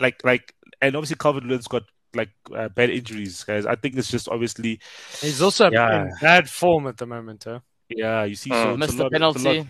[0.01, 1.83] like like, and obviously Calvert-Lewin's got
[2.15, 3.67] like uh, bad injuries, guys.
[3.67, 4.81] I think it's just obviously,
[5.21, 6.03] He's also Yeah.
[6.05, 7.61] in bad form at the moment, huh?
[7.89, 8.25] yeah.
[8.25, 8.63] You see, Mm.
[8.63, 9.69] so it's Missed the lot- it's penalty.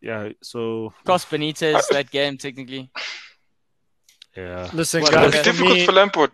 [0.00, 0.28] yeah.
[0.42, 2.90] So Cost Benitez that game technically.
[4.36, 4.70] yeah.
[4.72, 6.30] Listen, Well, It'll guys, be difficult me, for Lampard.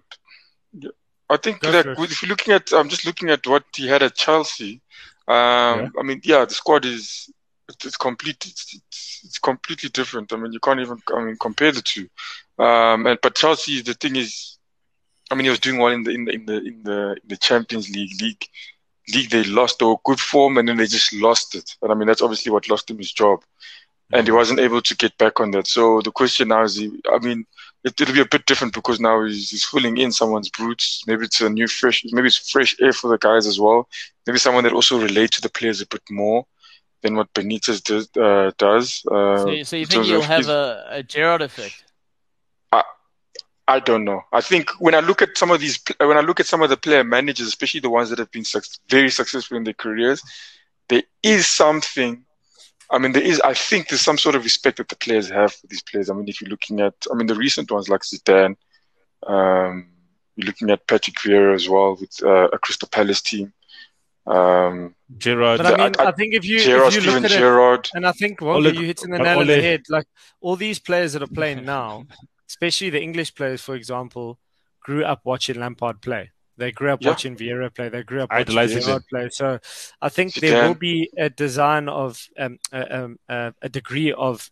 [1.28, 1.99] I think Go like for it.
[1.99, 4.80] with- if you're looking at, I'm just looking at what he had at Chelsea.
[5.28, 5.34] Um,
[5.80, 5.89] Yeah.
[5.99, 7.28] I mean, yeah, the squad is
[7.69, 8.45] it's, it's complete.
[8.47, 10.33] It's, it's, it's completely different.
[10.33, 11.01] I mean, you can't even.
[11.14, 12.09] I mean, compare the two.
[12.59, 14.59] Um, and but Chelsea, the thing is,
[15.31, 17.29] I mean, he was doing well in the in the in the in the, in
[17.29, 18.45] the Champions League league.
[19.14, 21.77] League they lost or good form and then they just lost it.
[21.81, 23.41] And I mean that's obviously what lost him his job,
[24.12, 25.69] and he wasn't able to get back on that.
[25.69, 27.47] So the question now is, he, I mean,
[27.85, 31.05] it, will be a bit different because now he's, he's filling in someone's boots.
[31.07, 33.89] Maybe it's a new fresh, maybe it's fresh air for the guys as well.
[34.27, 36.47] Maybe someone that also relates to the players a bit more
[37.07, 38.09] than what Benitez does.
[38.16, 41.84] Uh, does uh, so, so, you think he'll have a, a Gerrard effect?
[42.72, 42.82] I
[43.68, 44.22] I don't know.
[44.32, 46.70] I think when I look at some of these, when I look at some of
[46.70, 48.44] the player managers, especially the ones that have been
[48.88, 50.22] very successful in their careers,
[50.88, 52.24] there is something.
[52.90, 53.40] I mean, there is.
[53.40, 56.11] I think there's some sort of respect that the players have for these players.
[56.11, 58.57] I mean, if you're looking at, I mean, the recent ones like Zidane,
[59.26, 59.88] um,
[60.36, 63.52] you're looking at Patrick Vieira as well with uh, a Crystal Palace team.
[64.27, 65.59] Um, Gerrard.
[65.59, 67.87] But I mean, I, I, think if you, Gerrard, if you look at Gerrard.
[67.87, 69.83] it, and I think well, you hitting the nail on the head.
[69.89, 70.07] Like
[70.41, 72.07] all these players that are playing now,
[72.49, 74.39] especially the English players, for example,
[74.81, 76.31] grew up watching Lampard play.
[76.59, 77.11] They grew up yeah.
[77.11, 77.89] watching Vieira play.
[77.89, 79.29] They grew up watching Gerrard play.
[79.31, 79.61] So
[80.01, 84.51] I think there will be a design of um, a, um, a, degree of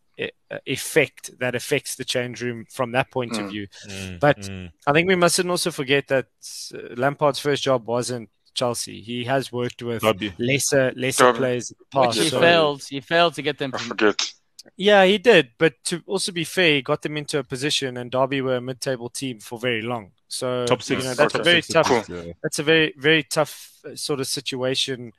[0.66, 3.45] effect that affects the change room from that point mm.
[3.45, 3.66] of view.
[3.89, 4.70] Mm, but mm.
[4.87, 6.27] I think we mustn't also forget that
[6.75, 9.00] uh, Lampard's first job wasn't Chelsea.
[9.00, 10.32] He has worked with Derby.
[10.38, 11.38] lesser lesser Derby.
[11.38, 12.18] players in the past.
[12.18, 12.40] He so.
[12.40, 12.82] failed.
[12.84, 13.72] He failed to get them.
[13.74, 14.32] I forget.
[14.76, 15.50] Yeah, he did.
[15.59, 18.61] But to also be fair, he got them into a position, and Derby were a
[18.61, 20.12] mid-table team for very long.
[20.28, 21.02] So top six.
[21.02, 21.86] You know, that's a very tough.
[21.86, 22.32] Cool.
[22.42, 25.12] That's a very very tough uh, sort of situation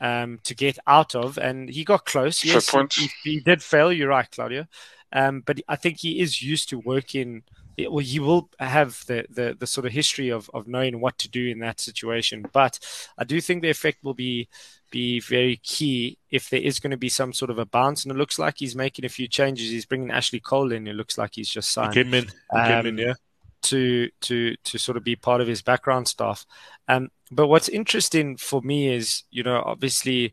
[0.00, 2.44] um, to get out of, and he got close.
[2.44, 3.92] Yes, he, he, did fail.
[3.92, 4.66] You're right, Claudio.
[5.12, 7.42] Um, but I think he is used to working.
[7.88, 11.28] Well, you will have the, the, the sort of history of, of knowing what to
[11.28, 12.44] do in that situation.
[12.52, 12.78] But
[13.16, 14.48] I do think the effect will be
[14.90, 18.04] be very key if there is going to be some sort of a bounce.
[18.04, 19.70] And it looks like he's making a few changes.
[19.70, 20.88] He's bringing Ashley Cole in.
[20.88, 21.94] It looks like he's just signed.
[21.94, 22.24] He came in.
[22.24, 23.14] He um, in, yeah.
[23.62, 26.46] To to to sort of be part of his background staff.
[26.88, 30.32] Um, but what's interesting for me is, you know, obviously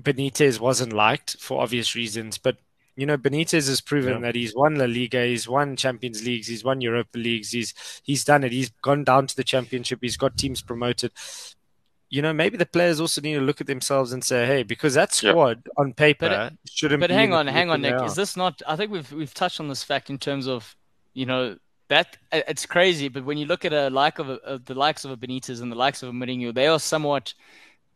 [0.00, 2.56] Benitez wasn't liked for obvious reasons, but
[2.96, 4.20] you know, Benitez has proven yeah.
[4.20, 8.24] that he's won La Liga, he's won Champions Leagues, he's won Europa Leagues, he's he's
[8.24, 8.52] done it.
[8.52, 11.12] He's gone down to the championship, he's got teams promoted
[12.10, 14.94] you know, maybe the players also need to look at themselves and say, "Hey, because
[14.94, 15.74] that squad yep.
[15.76, 18.02] on paper but, uh, shouldn't." But hang on, hang on, Nick.
[18.02, 18.60] Is this not?
[18.66, 20.76] I think we've we've touched on this fact in terms of,
[21.14, 21.56] you know,
[21.88, 23.06] that uh, it's crazy.
[23.06, 25.62] But when you look at a like of, a, of the likes of a Benitez
[25.62, 27.32] and the likes of a Mourinho, they are somewhat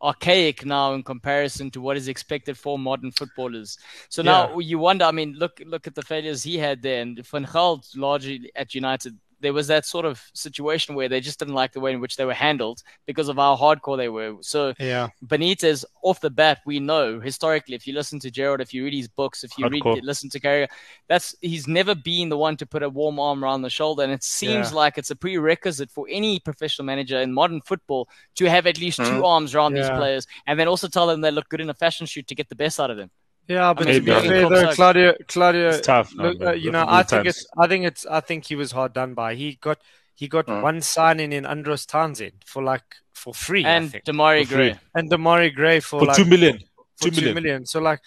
[0.05, 3.79] archaic now in comparison to what is expected for modern footballers.
[4.11, 4.59] So now yeah.
[4.59, 5.07] you wonder.
[5.07, 8.75] I mean, look look at the failures he had there, and Van Gaal largely at
[8.75, 12.01] United there was that sort of situation where they just didn't like the way in
[12.01, 14.37] which they were handled because of how hardcore they were.
[14.41, 18.75] So yeah, Benitez off the bat, we know historically, if you listen to Gerrard, if
[18.75, 19.97] you read his books, if you hardcore.
[19.97, 20.69] read listen to Carragher,
[21.09, 24.13] that's he's never been the one to put a warm arm around the shoulder, and
[24.13, 24.77] it seems yeah.
[24.77, 28.99] like it's a prerequisite for any professional manager in modern football to have at least
[28.99, 29.09] mm.
[29.09, 29.83] two arms around yeah.
[29.83, 32.35] these players, and then also tell them they look good in a fashion shoot to
[32.35, 33.11] get the best out of them.
[33.47, 36.15] Yeah, but to be fair though, Claudio, Claudio, it's tough.
[36.15, 37.37] Look, uh, you know, I think times.
[37.37, 39.35] it's, I think it's, I think he was hard done by.
[39.35, 39.79] He got,
[40.15, 40.63] he got mm.
[40.63, 45.81] one signing in Andros Townsend for like for free, and Demarai Gray, and Demarai Gray
[45.81, 46.59] for, for like, two million,
[46.97, 47.35] for two, two million.
[47.35, 47.67] million.
[47.67, 48.01] So like,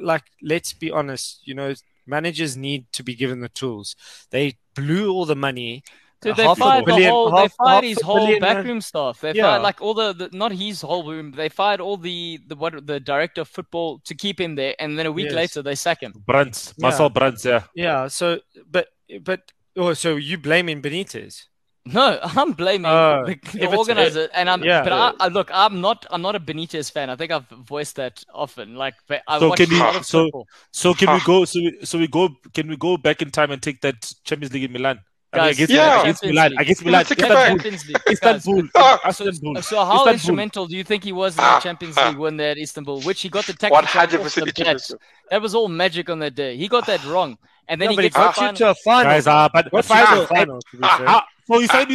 [0.00, 1.40] like, let's be honest.
[1.44, 1.72] You know,
[2.06, 3.94] managers need to be given the tools.
[4.30, 5.84] They blew all the money
[6.22, 7.30] Dude, they fired the whole.
[7.30, 9.20] Half, they fired his whole backroom staff.
[9.20, 9.44] They yeah.
[9.44, 11.32] fired like all the, the, not his whole room.
[11.32, 14.98] They fired all the the what the director of football to keep him there, and
[14.98, 15.34] then a week yes.
[15.34, 16.12] later they sack him.
[16.26, 17.08] Brands, Marcel yeah.
[17.08, 17.62] Brands, yeah.
[17.74, 18.08] Yeah.
[18.08, 18.40] So,
[18.70, 18.88] but
[19.22, 21.46] but oh, so you blaming Benitez?
[21.86, 24.62] No, I'm blaming uh, the, the organizer, and I'm.
[24.62, 26.04] Yeah, but I, I, look, I'm not.
[26.10, 27.08] I'm not a Benitez fan.
[27.08, 28.74] I think I've voiced that often.
[28.74, 28.94] Like,
[29.26, 30.02] I so can we?
[30.02, 31.46] So, so can we go?
[31.46, 32.28] So we, so we go?
[32.52, 35.00] Can we go back in time and take that Champions League in Milan?
[35.32, 36.00] Guys, against, yeah.
[36.00, 37.70] against Milan, against Milan, Istanbul,
[38.08, 38.68] Istanbul,
[39.06, 39.62] Istanbul.
[39.62, 40.12] So how Istanbul.
[40.12, 43.22] instrumental do you think he was in the Champions League win there at Istanbul, which
[43.22, 44.98] he got the tactical the
[45.30, 46.56] That was all magic on that day.
[46.56, 49.04] He got that wrong, and then no, he gets got you to a final.
[49.04, 50.26] Guys, uh, but what final?
[50.26, 51.86] final uh, so you said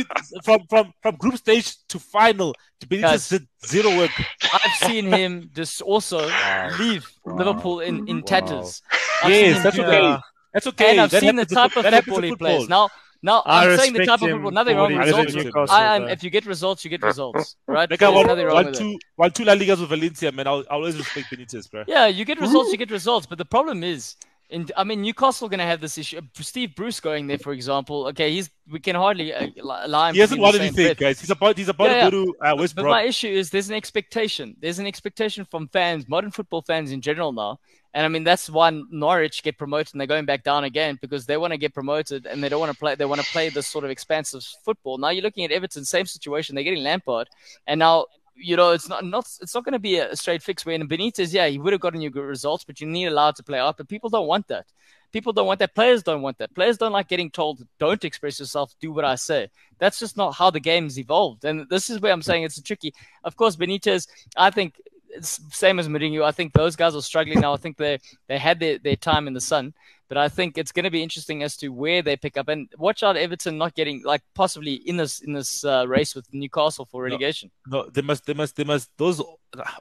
[0.44, 2.54] from from from group stage to final.
[2.86, 4.12] Benitez did zero work.
[4.44, 6.20] I've seen him just also
[6.80, 8.82] leave Liverpool in in tatters.
[9.28, 10.18] Yes, that's okay.
[10.54, 10.92] That's okay.
[10.92, 12.70] And I've seen the type of football he plays.
[12.70, 12.90] Now,
[13.26, 14.52] now I am saying the type of football.
[14.52, 15.72] Nothing wrong with results.
[15.72, 16.04] I am.
[16.16, 17.90] If you get results, you get results, right?
[17.90, 19.36] Like one, nothing wrong with two, it.
[19.36, 20.48] two La Ligas with Valencia, man.
[20.48, 21.84] I'll, I'll always respect Benitez, bro.
[21.88, 23.26] Yeah, you get results, you get results.
[23.26, 24.16] But the problem is,
[24.50, 26.22] In, I mean, Newcastle going to have this issue.
[26.36, 28.06] Steve Bruce going there, for example.
[28.10, 30.12] Okay, he's we can hardly uh, lie.
[30.14, 31.20] He hasn't won anything, guys.
[31.20, 33.70] He's about he's about Yeah, to go to uh, West But my issue is there's
[33.70, 34.56] an expectation.
[34.60, 37.60] There's an expectation from fans, modern football fans in general now.
[37.96, 41.26] And I mean that's why Norwich get promoted and they're going back down again because
[41.26, 42.94] they want to get promoted and they don't want to play.
[42.94, 44.98] They want to play this sort of expansive football.
[44.98, 46.56] Now you're looking at Everton, same situation.
[46.56, 47.30] They're getting Lampard,
[47.66, 50.66] and now you know it's not not it's not going to be a straight fix.
[50.66, 53.38] Where in Benitez, yeah, he would have gotten you good results, but you need allowed
[53.38, 53.78] to play out.
[53.78, 54.66] But people don't want that.
[55.14, 55.74] People don't want that.
[55.74, 56.54] Players don't want that.
[56.54, 58.76] Players don't like getting told, "Don't express yourself.
[58.82, 61.46] Do what I say." That's just not how the game's evolved.
[61.46, 62.94] And this is where I'm saying it's tricky.
[63.24, 64.10] Of course, Benitez.
[64.36, 64.82] I think
[65.22, 66.24] same as Mourinho.
[66.24, 67.54] I think those guys are struggling now.
[67.54, 69.74] I think they they had their, their time in the sun,
[70.08, 72.48] but I think it's going to be interesting as to where they pick up.
[72.48, 76.28] And watch out, Everton not getting like possibly in this in this uh, race with
[76.34, 77.52] Newcastle for relegation.
[77.68, 78.90] No, they must, they must, they must.
[78.98, 79.22] Those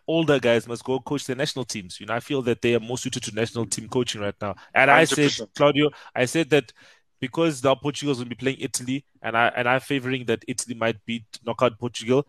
[0.07, 2.01] older guys must go coach their national teams.
[2.01, 4.55] You know, I feel that they are more suited to national team coaching right now.
[4.75, 6.73] And I said, Claudio, I said that
[7.21, 11.05] because the Portugal's will be playing Italy, and I and I'm favoring that Italy might
[11.07, 12.27] beat knockout Portugal.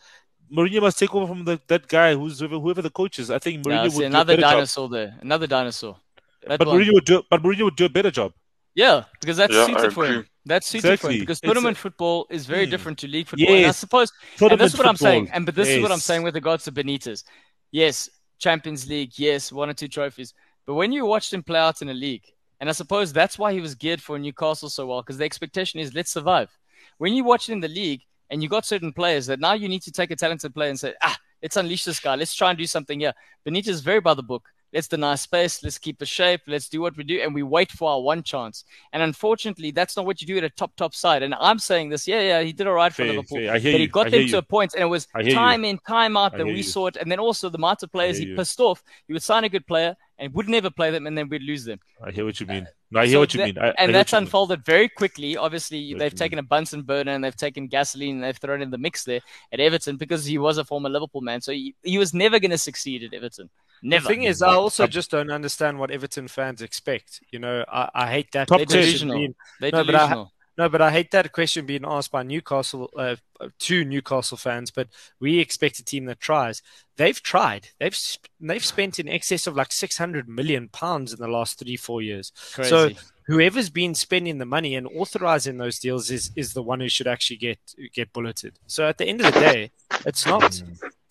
[0.51, 3.31] Mourinho must take over from the, that guy who's whoever, whoever the coach is.
[3.31, 5.17] I think Yeah, Mourinho see, would another do a better dinosaur there.
[5.21, 5.93] Another dinosaur.
[5.93, 6.01] job.
[6.47, 6.79] That But one.
[6.79, 8.33] Mourinho would do, but Mourinho would do a better job.
[8.75, 10.27] Yeah, because that's Yeah, suited for him.
[10.45, 12.71] That's suited for him because It's tournament football is very Hmm.
[12.71, 13.55] different to league football.
[13.55, 15.29] And I suppose, and Tournament this is what I'm saying.
[15.33, 17.23] And but this is what I'm saying with regards to Benitez.
[17.71, 19.13] Yes, Champions League.
[19.17, 20.33] Yes, one or two trophies.
[20.67, 22.23] But when you watched him play out in a league,
[22.59, 25.79] and I suppose that's why he was geared for Newcastle so well, because the expectation
[25.79, 26.49] is let's survive.
[26.97, 29.67] When you watch it in the league and you got certain players that now you
[29.67, 32.15] need to take a talented player and say, ah, let's unleash this guy.
[32.15, 33.13] Let's try and do something here.
[33.47, 34.49] Benitez is very by the book.
[34.76, 35.63] Let's deny space.
[35.63, 36.41] Let's keep a shape.
[36.47, 37.21] Let's do what we do.
[37.21, 38.65] And we wait for our one chance.
[38.91, 41.23] And unfortunately, that's not what you do at a top, top side.
[41.23, 42.07] And I'm saying this.
[42.07, 43.38] Yeah, yeah, he did all right for Fair, Liverpool.
[43.38, 43.53] fair.
[43.53, 43.88] I hear But he you.
[43.88, 45.36] got I them to a point, and it was I hear you.
[45.36, 46.63] time in, time out I that we you.
[46.63, 46.97] saw it.
[46.97, 48.84] And then also the of players he pissed off.
[49.07, 51.63] He would sign a good player and would never play them, and then we'd lose
[51.65, 51.80] them.
[52.05, 52.67] I hear what you uh, mean.
[52.91, 53.57] No, I hear So what you that- mean.
[53.57, 54.23] I, I and what that's you mean.
[54.23, 55.38] unfolded very quickly.
[55.38, 58.78] Obviously, they've taken a Bunsen burner and they've taken gasoline and they've thrown in the
[58.78, 59.21] mix there
[59.53, 61.39] at Everton because he was a former Liverpool man.
[61.41, 63.49] So he, he was never going to succeed at Everton.
[63.86, 64.03] Never.
[64.03, 67.21] The thing is, I also just don't understand what Everton fans expect.
[67.31, 69.17] You know, I, I hate that Top question delusional.
[69.17, 70.25] being They're No, but I-
[70.57, 73.17] No, but I hate that question being asked by Newcastle uh,
[73.59, 74.71] to Newcastle fans.
[74.71, 74.88] But
[75.19, 76.61] we expect a team that tries.
[76.95, 77.67] They've tried.
[77.79, 77.97] They've
[78.39, 82.01] they've spent in excess of like six hundred million pounds in the last three four
[82.01, 82.31] years.
[82.53, 82.69] Crazy.
[82.69, 82.89] So
[83.27, 87.07] whoever's been spending the money and authorizing those deals is is the one who should
[87.07, 87.59] actually get
[87.93, 88.57] get bulleted.
[88.65, 89.71] So at the end of the day,
[90.05, 90.61] it's not.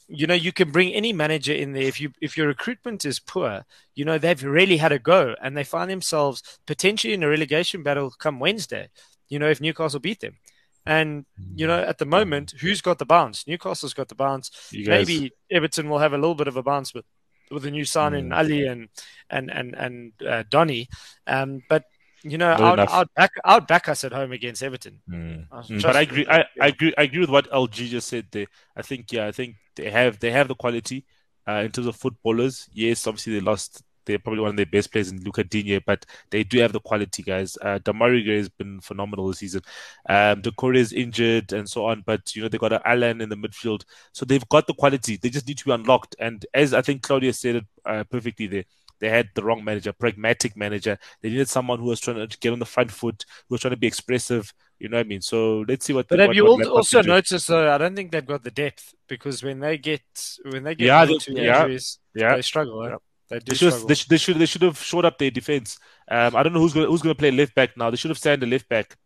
[0.09, 3.19] You know, you can bring any manager in there if you if your recruitment is
[3.21, 3.65] poor.
[3.95, 7.83] You know, they've really had a go, and they find themselves potentially in a relegation
[7.83, 8.89] battle come Wednesday.
[9.29, 10.37] You know, if Newcastle beat them,
[10.85, 11.25] and
[11.57, 13.47] you know, at the moment, who's got the bounce?
[13.47, 14.51] Newcastle's got the bounce.
[14.73, 17.07] Guys- Maybe Everton will have a little bit of a bounce with
[17.51, 18.37] with the new signing Mm.
[18.37, 18.89] Alli and
[19.31, 20.89] and and and uh, Donny.
[21.27, 21.85] Um, but
[22.25, 22.81] you know, I'd.
[22.81, 25.01] I'd back I'd back us at home against Everton.
[25.11, 25.47] Mm.
[25.53, 26.27] Uh, Mm, but I agree.
[26.29, 26.95] I, I agree.
[26.99, 28.47] I agree with what LG just said there.
[28.77, 29.27] I think yeah.
[29.27, 31.05] I think they have they have the quality
[31.49, 32.69] uh, in terms of footballers.
[32.73, 33.83] Yes, obviously they lost.
[34.07, 36.81] They're probably one of their best players in Luca Digne, but they do have the
[36.81, 37.57] quality, guys.
[37.63, 39.63] Uh, has been phenomenal this season.
[40.07, 43.37] Um, Doucouré is injured and so on, but you know they got Allan in the
[43.37, 45.17] midfield, so they've got the quality.
[45.17, 46.17] They just need to be unlocked.
[46.19, 48.65] And as I think Claudio said it uh, perfectly there,
[49.01, 50.99] they had the wrong manager, pragmatic manager.
[51.21, 53.73] They needed someone who was trying to get on the front foot, who was trying
[53.73, 54.53] to be expressive.
[54.79, 55.21] You know what I mean?
[55.21, 56.09] So let's see what.
[56.09, 57.73] But what, have you what al- also noticed though?
[57.73, 60.03] I don't think they've got the depth because when they get
[60.51, 62.85] when they get Yeah, more they- to yeah, injuries, Yeah, they struggle.
[62.85, 62.89] eh?
[62.91, 62.97] Yeah.
[63.31, 63.89] They do they should, struggle.
[63.89, 65.79] they should they should they should have shored up their defense.
[66.11, 67.91] Um, I don't know who's going who's going to play left back now.
[67.91, 68.97] They should have signed a left back.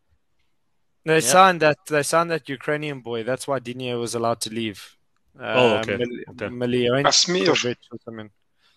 [1.05, 1.20] They Yeah.
[1.20, 1.78] signed that.
[1.89, 3.22] They signed that Ukrainian boy.
[3.22, 4.97] That's why Digne was allowed to leave.
[5.39, 5.97] Oh, Uh, okay.
[5.97, 6.47] Mil- Okay.
[6.49, 8.30] Milionovic or something.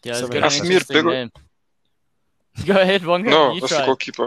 [0.04, 1.32] Yeah, it's so got an Asmir Bego- name.
[2.66, 3.30] Go ahead, Wonga.
[3.30, 3.82] No, you that's try.
[3.82, 4.26] the goalkeeper.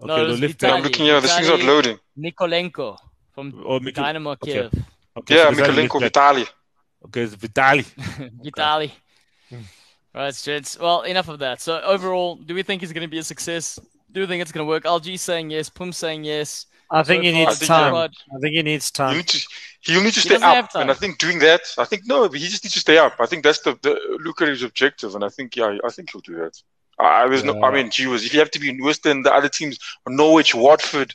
[0.00, 1.20] Okay, No, it the was left I'm looking here.
[1.20, 1.98] This thing's not loading.
[2.18, 2.98] Mykolenko
[3.32, 4.52] from Oh, Mikul- Dynamo okay.
[4.52, 4.72] Kiev.
[5.16, 6.34] Okay, Yeah, so Vitali Mykolenko left back.
[6.34, 6.46] Vitali.
[7.06, 7.84] Okay, it's Vitali.
[8.42, 8.92] Vitali.
[10.14, 10.78] Right, gents.
[10.78, 11.60] Well, enough of that.
[11.60, 13.78] So overall, do we think he's going to be a success?
[14.12, 14.84] Do we think it's going to work?
[14.84, 15.68] LG saying yes.
[15.68, 16.66] Pum saying yes.
[17.00, 17.92] I think So he needs I time.
[17.92, 19.16] Gerrard- I think he needs He'll time.
[19.18, 19.38] need to,
[19.86, 22.62] he'll need to stay up, and I think doing that, I think no, he just
[22.64, 23.14] needs to stay up.
[23.20, 23.92] I think that's the, the
[24.26, 26.54] Luka's objective, and I think yeah, I think he'll do that.
[26.98, 29.22] I, I was no, I mean, gee whiz, if you have to be worse than
[29.22, 29.78] the other teams,
[30.08, 31.14] Norwich, Watford,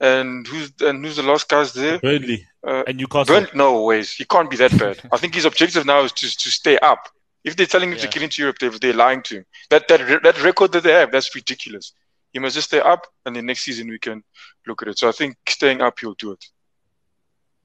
[0.00, 1.98] and who's and who's the last guys there?
[2.00, 3.34] Burnley Uh, and Newcastle.
[3.34, 4.96] Burn, no ways, he can't be that bad.
[5.12, 7.02] I think his objective now is to to stay up.
[7.42, 8.10] If they're telling him to Yeah.
[8.10, 9.44] get into Europe, they, they're lying to him.
[9.70, 11.92] That that that record that they have, that's ridiculous.
[12.32, 14.22] He must just stay up, and then next season we can
[14.66, 14.98] look at it.
[14.98, 16.44] So I think staying up, he'll do it.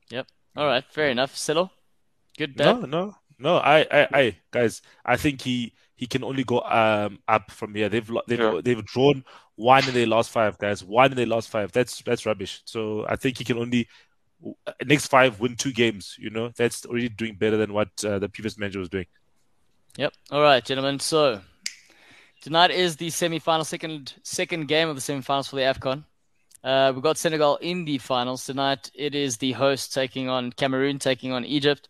[0.10, 0.28] Yep.
[0.58, 1.36] All right, fair enough.
[1.36, 1.72] Silo,
[2.38, 2.66] good bet.
[2.82, 3.58] No, no, no.
[3.58, 7.90] I, I, I, guys, I think he he can only go um, up from here.
[7.90, 8.62] They've they've Yeah.
[8.64, 9.24] they've drawn
[9.56, 10.84] one in their last five, guys.
[10.84, 11.72] One in their last five.
[11.72, 12.62] That's that's rubbish.
[12.66, 13.88] So I think he can only
[14.68, 16.16] uh, next five win two games.
[16.20, 19.06] You know, that's already doing better than what uh, the previous manager was doing.
[19.98, 20.14] Yep.
[20.32, 21.00] All right, gentlemen.
[21.00, 21.42] So
[22.46, 26.04] tonight is the semi-final, second second game of the semi-finals for the Afcon.
[26.64, 28.92] Uh, we've got Senegal in the finals tonight.
[28.94, 31.90] It is the host taking on Cameroon, taking on Egypt.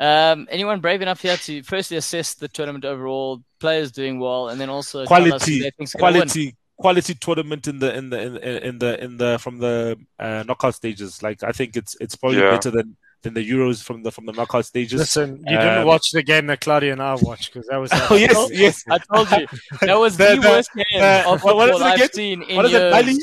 [0.00, 4.58] Um, anyone brave enough here to firstly assess the tournament overall, players doing well, and
[4.58, 6.20] then also tell Quality, they think's gonna win?
[6.22, 10.42] quality, quality tournament in the in the in, in the in the from the uh,
[10.46, 11.22] knockout stages.
[11.22, 12.50] Like I think it's it's probably Yeah.
[12.52, 14.98] better than than the Euros from the from the knockout stages.
[15.00, 17.90] Listen, you didn't Um, watch the game that Claudio and I watched because that was.
[18.10, 18.84] Oh yes, yes.
[18.90, 19.46] I told you
[19.80, 22.56] that was The- the, the- worst game of what- what is it I've seen in
[22.56, 22.80] What is it?
[22.80, 22.92] years.
[22.94, 23.18] Mali,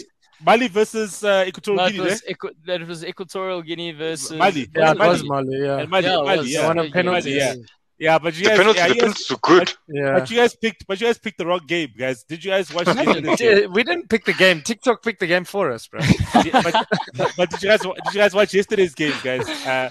[0.46, 2.04] Mali versus uh, Equatorial No, it Guinea.
[2.10, 2.34] was, eh?
[2.66, 4.70] That was Equatorial Guinea versus Mali.
[4.74, 5.10] Yeah, it Mali.
[5.10, 5.58] was Mali.
[5.62, 6.68] Yeah, And Mali, Yeah, Mali, yeah.
[6.68, 7.36] one of penalties.
[7.36, 7.56] yeah.
[8.00, 9.74] Yeah, but you The guys, penalty, yeah, the you guys, penalties were good.
[9.90, 10.14] Yeah.
[10.20, 12.24] but you guys picked, but you guys picked the wrong game, guys.
[12.24, 13.74] Did you guys watch yesterday's game?
[13.74, 14.62] We didn't pick the game.
[14.62, 16.00] TikTok picked the game for us, bro.
[16.46, 19.48] Yeah, but, but did you guys did you guys watch yesterday's game, guys?
[19.50, 19.90] Uh,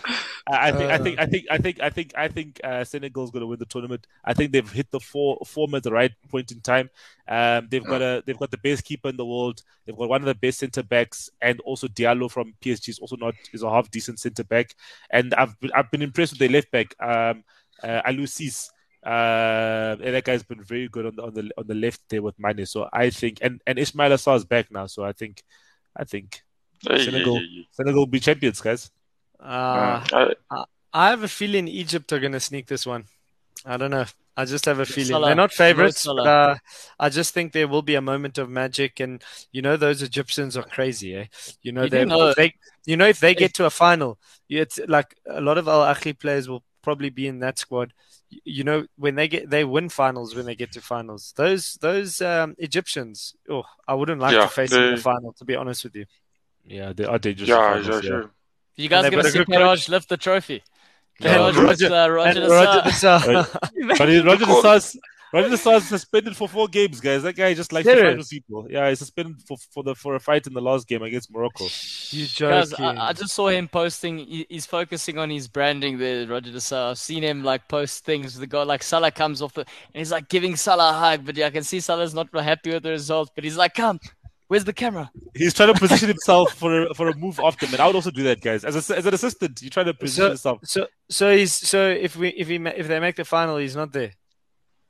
[0.51, 3.43] I think I think I think I think I think I think uh, Senegal's going
[3.43, 4.07] to win the tournament.
[4.25, 6.89] I think they've hit the four form at the right point in time.
[7.29, 9.63] Um, they've got a they've got the best keeper in the world.
[9.85, 13.17] They've got one of the best centre backs, and also Diallo from PSG is also
[13.17, 14.75] not is a half decent centre back.
[15.11, 17.45] And I've been, I've been impressed with their left back, um,
[17.83, 18.71] uh, Alusis.
[19.05, 22.21] Uh, and that guy's been very good on the on the on the left there
[22.21, 22.67] with Mane.
[22.67, 24.87] So I think, and and Ismaila Sarr is back now.
[24.87, 25.43] So I think,
[25.97, 26.43] I think
[26.87, 27.35] Hey, Senegal.
[27.37, 28.91] yeah, yeah, Senegal will be champions, guys.
[29.41, 30.29] Uh, yeah.
[30.51, 33.05] Uh, I have a feeling Egypt are going to sneak this one.
[33.65, 34.05] I don't know.
[34.37, 35.27] I just have a feeling Salah.
[35.27, 36.57] they're not favorites, Mo but uh,
[36.99, 39.01] I just think there will be a moment of magic.
[39.01, 39.23] And
[39.53, 41.25] you know, those Egyptians are crazy, eh?
[41.63, 42.55] You know, You they, know- they,
[42.87, 44.19] you know, if they get to a final,
[44.49, 47.93] it's like a lot of Al Ahly players will probably be in that squad.
[48.45, 51.33] You know, when they get, they win finals when they get to finals.
[51.37, 55.33] Those those um, Egyptians, oh, I wouldn't like Yeah, to face them in the final.
[55.35, 56.05] To be honest with you,
[56.67, 57.49] Yeah, they are dangerous.
[57.49, 58.31] yeah, in yeah, finals, sure.
[58.77, 59.57] You guys going to see good coach.
[59.57, 60.63] Peroj lift the trophy?
[61.21, 63.21] Yeah, Peroj Roger- with, uh, Roger And Roger Nassar.
[63.21, 63.99] Nassar.
[63.99, 64.47] Roger, Roger
[65.33, 67.23] Nassar's Roger Nassar's suspended for four games, guys.
[67.23, 68.67] That guy just likes to fight with people.
[68.71, 71.65] Yeah, he's suspended for for the for a fight in the last game against Morocco.
[72.11, 72.85] you Guys, joking?
[72.85, 74.19] I, I just saw him posting.
[74.19, 76.91] He, he's focusing on his branding there, Roger Nassar.
[76.91, 78.39] I've seen him like post things.
[78.39, 79.67] The guy like Salah comes off the and
[80.01, 82.83] he's like giving Salah a hug, but yeah, I can see Salah's not happy with
[82.83, 83.31] the result.
[83.35, 84.01] But he's like, "Come,
[84.49, 87.75] where's the camera?" He's trying to position himself for a, for a move after him,
[87.75, 88.65] and I would also do that, guys.
[88.65, 90.61] As a, as an assistant, you try to position So- yourself.
[90.65, 93.93] So so he's so if we if he if they make the final, he's not
[93.93, 94.13] there.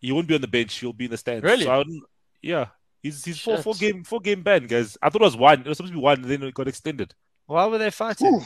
[0.00, 0.74] He won't be on the bench.
[0.78, 1.44] He'll be in the stands.
[1.44, 1.64] Really?
[1.64, 1.84] So I
[2.42, 2.66] yeah,
[3.02, 4.96] he's he's four four game four game ban, guys.
[5.02, 5.60] I thought it was one.
[5.60, 7.14] It was supposed to be one, and then it got extended.
[7.46, 8.34] Why were they fighting?
[8.34, 8.42] Ooh.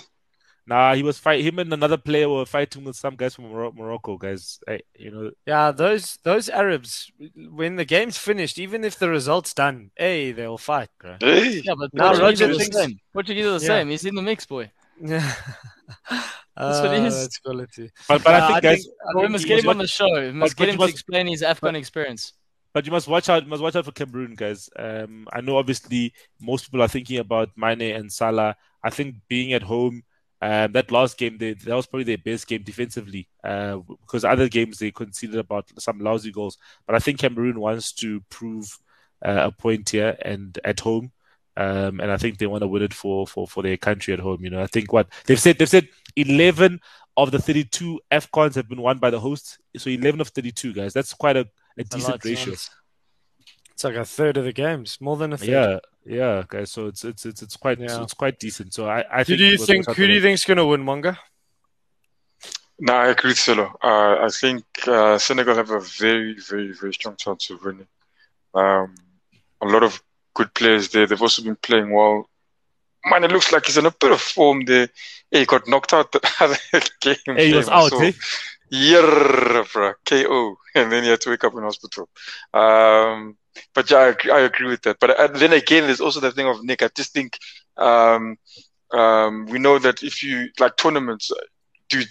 [0.64, 1.44] Nah, he was fight.
[1.44, 4.61] Him and another player were fighting with some guys from Mor- Morocco, guys.
[4.64, 7.11] Hey, you know, Yeah, those those Arabs,
[7.50, 11.16] when the game's finished, even if the result's done, hey, they'll fight, bro.
[11.20, 12.98] Yeah, but Now Portuguese are the thinks- same.
[13.12, 13.66] Portuguese are the Yeah.
[13.66, 13.88] same.
[13.90, 14.70] He's in the mix, boy.
[15.05, 15.34] Yeah,
[16.57, 17.09] That's what it Ah.
[17.11, 17.90] That's quality.
[18.09, 20.20] but but Uh, I think, guys, I We think must get him on the show.
[20.20, 22.32] We must but get you him must- to explain his AFCON experience.
[22.74, 23.46] But you must watch out.
[23.46, 24.70] Must watch out for Cameroon, guys.
[24.76, 28.57] Um, I know obviously most people are thinking about Mane and Salah.
[28.82, 30.03] I think being at home,
[30.40, 33.28] um, that last game, they, that was probably their best game defensively.
[33.44, 36.57] Uh, because other games they conceded about some lousy goals.
[36.86, 38.78] But I think Cameroon wants to prove
[39.24, 41.12] uh, a point here and at home.
[41.55, 44.20] Um, and I think they want to win it for, for, for their country at
[44.20, 44.42] home.
[44.42, 46.80] You know, I think what they've said, they've said 11
[47.16, 49.58] of the 32 AFCONs have been won by the hosts.
[49.76, 50.92] So 11 of 32, guys.
[50.92, 51.48] That's quite a,
[51.78, 52.30] a a decent lot, yeah.
[52.30, 52.54] ratio.
[52.54, 55.48] It's like a third of the games, more than a third.
[55.48, 56.70] Yeah, yeah, guys.
[56.70, 58.02] So it's it's it's it's quite Yeah.
[58.02, 58.74] it's quite decent.
[58.74, 59.88] So I I Who think do you think?
[59.88, 60.28] watch Who do you them.
[60.28, 61.18] think's gonna win, Monga?
[62.78, 63.74] No, I agree with Silo.
[63.82, 67.86] Uh, I think uh, Senegal have a very, very, very strong chance of winning.
[68.54, 68.94] Um,
[69.60, 70.02] a lot of
[70.34, 71.06] good players there.
[71.06, 72.28] They've also been playing well.
[73.07, 74.88] Man, it looks like he's in a bit of form there.
[75.30, 76.57] Hey, he got knocked out the other
[77.00, 77.36] game.
[77.36, 78.00] Hey, he was out, saw.
[78.00, 78.12] eh?
[78.70, 79.92] Yeah, bro.
[80.07, 80.57] KO.
[80.74, 82.09] And then he had to wake up in hospital.
[82.55, 83.36] Um,
[83.74, 84.98] but yeah, I agree, I agree with that.
[85.00, 86.82] But uh, then again, there's also the thing of Nick.
[86.82, 87.38] I just think
[87.76, 88.38] um,
[88.92, 91.36] um, we know that if you like tournaments, uh,
[91.88, 92.09] dude,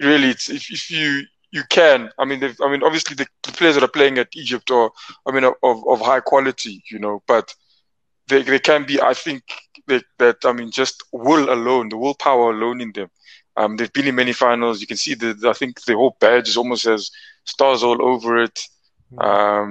[0.00, 2.10] really, it's if, if you you can.
[2.18, 4.90] I mean, I mean, obviously the, the players that are playing at Egypt are,
[5.26, 7.52] I mean, of of high quality, you know, but
[8.28, 9.00] they they can be.
[9.00, 9.42] I think
[9.90, 13.10] that that I mean, just will alone, the willpower alone in them.
[13.56, 14.80] Um, they've been in many finals.
[14.80, 17.10] You can see the, I think the whole badge is almost has
[17.44, 18.58] stars all over it.
[19.18, 19.70] Um,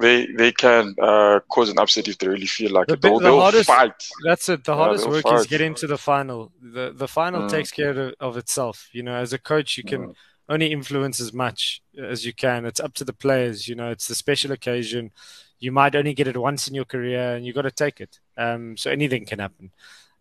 [0.00, 3.02] they they can uh, cause an upset if they really feel like The it.
[3.02, 3.98] They'll, the they'll hardest- fight.
[4.24, 4.62] That's it.
[4.64, 5.48] The Yeah, hardest they'll work is fight.
[5.48, 6.52] getting to the final.
[6.62, 7.50] The the final Mm.
[7.50, 8.88] takes care of, of itself.
[8.92, 10.14] You know, as a coach, you can Mm.
[10.48, 11.82] only influence as much
[12.14, 12.64] as you can.
[12.64, 13.66] It's up to the players.
[13.68, 15.10] You know, it's the special occasion.
[15.58, 18.20] You might only get it once in your career, and you got to take it.
[18.38, 19.70] Um, so anything can happen.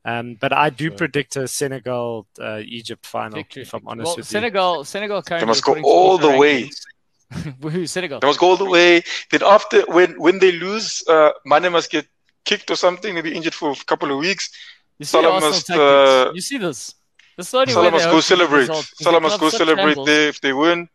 [0.03, 0.97] Um, but I do Sure.
[0.97, 3.38] predict a Senegal uh, Egypt final.
[3.39, 3.63] Victory.
[3.63, 6.63] If I'm honest well, with Senegal, Senegal currently They must go all the way.
[6.63, 6.82] rankings-
[7.61, 8.20] Woohoo, Senegal.
[8.22, 9.03] They must go all the way.
[9.32, 12.07] Then after when when they lose, uh, Mane must get
[12.45, 14.49] kicked or something, maybe injured for a couple of weeks.
[14.97, 16.95] You see Salah must, uh, you see this.
[17.36, 18.59] This is the only Salah must go hope to get celebrate.
[18.61, 20.07] results, 'cause Salah must go celebrate shambles.
[20.07, 20.88] there if they win,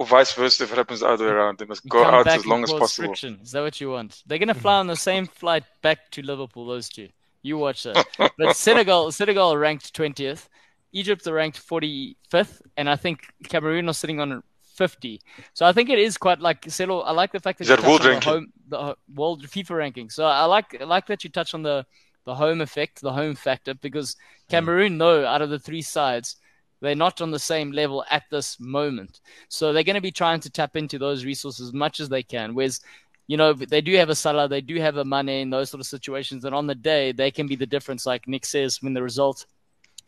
[0.00, 1.58] or vice versa if it happens the other way around.
[1.58, 3.08] They must go come out as long as possible.
[3.08, 3.38] friction.
[3.42, 4.22] Is that what you want?
[4.26, 4.62] They're gonna mm-hmm.
[4.62, 6.66] fly on the same flight back to Liverpool.
[6.66, 7.08] Those two.
[7.42, 8.06] You watch that.
[8.38, 10.48] but Senegal, Senegal are ranked twentieth.
[10.92, 15.20] Egypt are ranked forty fifth, and I think Cameroon are sitting on fifty.
[15.52, 17.00] So I think it is quite like Selo.
[17.00, 19.76] I like the fact that Is that touch world on the home, the world FIFA
[19.76, 20.08] ranking.
[20.08, 21.84] So I like I like that you touch on the
[22.24, 24.18] the home effect, the home factor, because mm.
[24.48, 26.36] Cameroon know out of the three sides.
[26.80, 29.20] They're not on the same level at this moment.
[29.48, 32.22] So they're going to be trying to tap into those resources as much as they
[32.22, 32.54] can.
[32.54, 32.80] Whereas,
[33.26, 35.80] you know, they do have a Salah, they do have a money in those sort
[35.80, 36.44] of situations.
[36.44, 39.44] And on the day, they can be the difference, like Nick says, when the result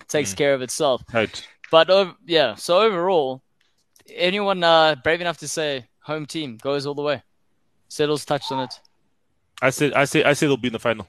[0.09, 0.37] takes Mm.
[0.39, 1.03] care of itself.
[1.13, 1.47] Right.
[1.71, 3.43] But ov- yeah, so overall,
[4.09, 7.23] anyone uh, brave enough to say home team goes all the way?
[7.89, 8.81] Settles touched on it.
[9.61, 11.07] I said, I say, I say they'll be in the final.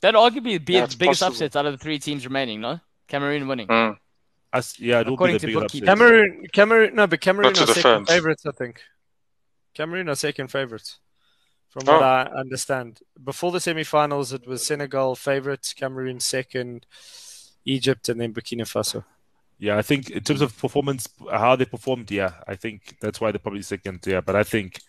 [0.00, 1.28] That'd arguably be Yeah, the biggest possible.
[1.32, 2.78] upset out of the three teams remaining, no?
[3.08, 3.66] Cameroon winning.
[3.66, 3.96] Mm.
[4.56, 5.88] I s yeah, it will be According the to bigger bookkeepers.
[5.88, 5.98] upset.
[5.98, 8.08] Cameroon, Cameroon, no, but Cameroon to are second fans.
[8.10, 8.82] favorites, I think.
[9.74, 10.98] Cameroon are second favorites,
[11.70, 12.04] from what Oh.
[12.04, 13.00] I understand.
[13.22, 16.86] Before the semi-finals, it was Senegal favorites, Cameroon second,
[17.64, 19.04] Egypt, and then Burkina Faso.
[19.58, 23.30] Yeah, I think in terms of performance, how they performed, yeah, I think that's why
[23.32, 24.00] they're probably second.
[24.06, 24.80] Yeah, but I think,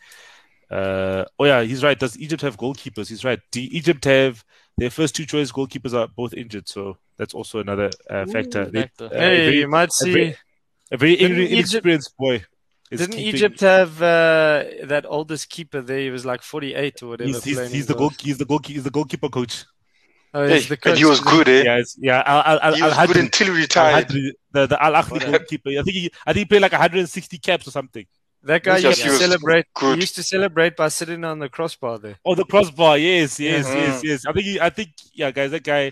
[0.70, 1.98] uh, oh yeah, he's right.
[1.98, 3.08] Does Egypt have goalkeepers?
[3.10, 3.40] He's right.
[3.52, 4.44] Do Egypt have
[4.78, 8.66] their first two choice goalkeepers are both injured, so that's also another uh, factor.
[8.66, 9.06] They, factor.
[9.06, 10.12] uh, hey, very- you might a see.
[10.14, 10.36] very-
[10.92, 12.44] a very Didn't Egypt- inexperienced boy.
[12.90, 16.00] Didn't keeping- Egypt have uh, that oldest keeper there?
[16.00, 17.28] He was like 48 or whatever.
[17.28, 18.12] He's, he's, he's the goal.
[18.18, 18.62] He's the goal.
[18.66, 19.66] He's the goalkeeper coach.
[20.34, 21.64] Oh, Hey, he's the and he was good, eh?
[21.64, 22.24] Yeah, it's, yeah.
[22.26, 24.08] Al, Al, Al, He was Al good until he Al retired.
[24.08, 25.70] Hadri, the the Al Ahly goalkeeper.
[25.72, 28.06] I think he, I think he played like 160 caps or something.
[28.48, 29.66] That guy used to celebrate.
[29.74, 29.96] good.
[29.96, 32.18] He used to celebrate by sitting on the crossbar there.
[32.26, 32.98] Oh, the crossbar.
[32.98, 33.76] Yes, yes, Yeah.
[33.76, 34.26] yes, yes.
[34.26, 34.46] I think.
[34.46, 34.90] He, I think.
[35.14, 35.52] Yeah, guys.
[35.52, 35.92] That guy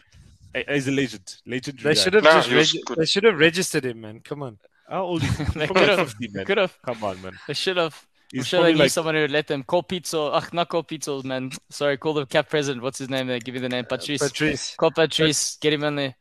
[0.55, 1.35] uh, is a legend.
[1.45, 1.79] Legend.
[1.79, 4.19] They should have Nah, just he regi- they should have registered him, man.
[4.21, 4.57] Come on.
[4.89, 5.43] How old is he?
[5.59, 6.15] They could have.
[6.45, 6.77] Could have.
[6.81, 7.33] Come on, man.
[7.47, 7.95] They should have.
[8.33, 9.63] I'm He's sure they like someone who would let them.
[9.63, 10.31] Call Pizzo.
[10.33, 11.51] Ach, not call Pizzo, man.
[11.69, 12.83] Sorry, call the CAF president.
[12.83, 13.27] What's his name?
[13.27, 13.85] They give you the name.
[13.85, 14.21] Patrice.
[14.21, 14.75] Patrice.
[14.75, 15.57] Call Patrice.
[15.61, 16.15] Get him in there.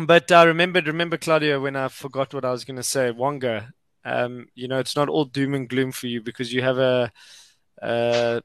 [0.00, 3.10] But I remembered, remember Claudio, when I forgot what I was going to say.
[3.10, 3.72] Wonga,
[4.04, 7.12] um, you know, it's not all doom and gloom for you because you have a,
[7.80, 8.42] a,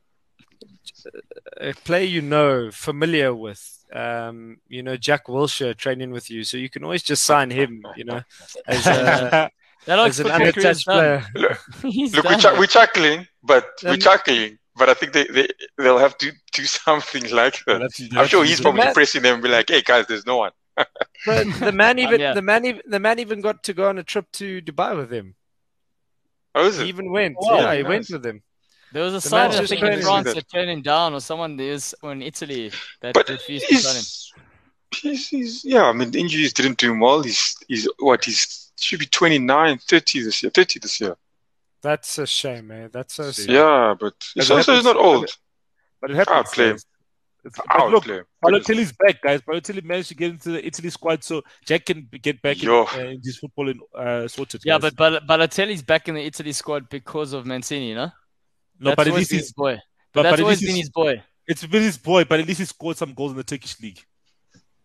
[1.60, 3.74] a player you know, familiar with.
[3.93, 7.84] Um, you know, Jack Wilshere training with you, so you can always just sign him.
[7.95, 8.22] You know,
[8.68, 9.49] as a,
[9.86, 11.26] That as an unattached player.
[11.82, 14.58] He's Look, we're, ch- we're chuckling, but we're Um, chuckling.
[14.76, 15.47] But I think they, they
[15.78, 17.89] they'll have to do something like that.
[18.16, 20.51] I'm sure he's probably Man- pressing them and be like, "Hey guys, there's no one."
[21.26, 22.34] But the man even yeah.
[22.34, 25.12] the man even the man even got to go on a trip to Dubai with
[25.12, 25.36] him.
[26.58, 26.88] How is He it?
[26.88, 27.36] even went.
[27.39, 27.89] Wow, yeah, he nice.
[27.89, 28.41] went with him.
[28.93, 30.01] There was a The side, man's I just think, in.
[30.01, 30.36] France that.
[30.36, 33.95] that turned him down, or someone there's or in Italy that But refused to sign
[33.95, 34.05] him.
[34.91, 35.84] he's, he's, he's yeah.
[35.86, 37.22] I mean, the injuries didn't do him well.
[37.22, 40.51] He's he's what he's should be 29, 30 this year.
[40.51, 41.16] 30 this year.
[41.82, 42.89] That's a shame, man.
[42.93, 43.49] That's so sad.
[43.49, 45.30] Yeah, but he's also happens- not old.
[46.01, 46.36] But it happens.
[46.36, 46.76] Ah, Outplay.
[47.43, 47.53] Guys.
[47.53, 48.21] It's- I'll But look, play.
[48.43, 49.41] Balotelli's back, guys.
[49.41, 52.83] Balotelli managed to get into the Italy squad, so Jack can get back in, Yo.
[52.85, 54.61] uh, in his football in, uh, sorted.
[54.65, 54.91] Yeah, guys.
[54.93, 54.95] but
[55.27, 58.05] Bal- Balotelli's back in the Italy squad because of Mancini, no?
[58.79, 59.73] no, that's but at always been his boy.
[59.75, 59.81] But,
[60.13, 61.23] but, that's but at always least been his boy.
[61.47, 63.99] it's been his boy, but at least he scored some goals in the Turkish league.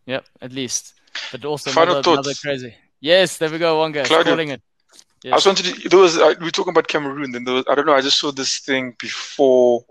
[0.07, 0.94] Yep, at least.
[1.30, 2.40] But also Final another, another thoughts.
[2.40, 2.74] crazy.
[3.00, 4.05] Yes, there we go, Wonga.
[4.05, 4.32] Claudio.
[4.32, 4.62] Calling it.
[5.24, 7.30] I just wanted to, there was uh, we were talking about Cameroon.
[7.32, 7.94] Then there was, I don't know.
[7.94, 9.84] I just saw this thing before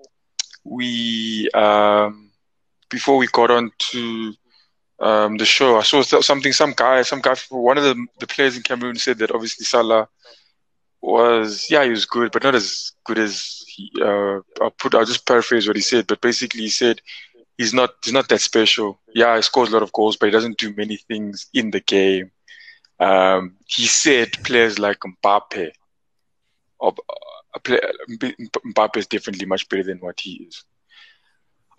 [0.66, 2.31] we um
[2.92, 4.34] before we got on to
[5.00, 5.78] um the show.
[5.78, 6.54] I saw something.
[6.54, 10.08] Some guy, some guy, one of the the players in Cameroon said that obviously Salah
[11.02, 13.92] was yeah he was good, but not as good as he.
[14.02, 14.94] Uh, I'll put.
[14.96, 17.02] I'll just paraphrase what he said, but basically he said
[17.58, 19.00] he's not he's not that special.
[19.14, 21.80] Yeah, he scores a lot of goals, but he doesn't do many things in the
[21.80, 22.32] game.
[23.00, 25.72] Um, he said players like Mbappe,
[27.64, 30.64] player, Mbappe is definitely much better than what he is.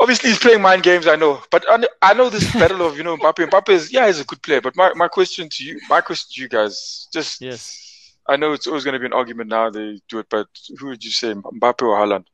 [0.03, 1.07] Obviously, he's playing mind games.
[1.07, 3.48] I know, but I know, I know this battle of you know Mbappe.
[3.50, 4.61] Mbappe is yeah, he's a good player.
[4.61, 7.78] But my, my question to you, my question to you guys, just Yes.
[8.28, 9.70] I know it's always going to be an argument now.
[9.70, 10.46] They do it, but
[10.78, 12.24] who would you say, Mbappe or Haaland?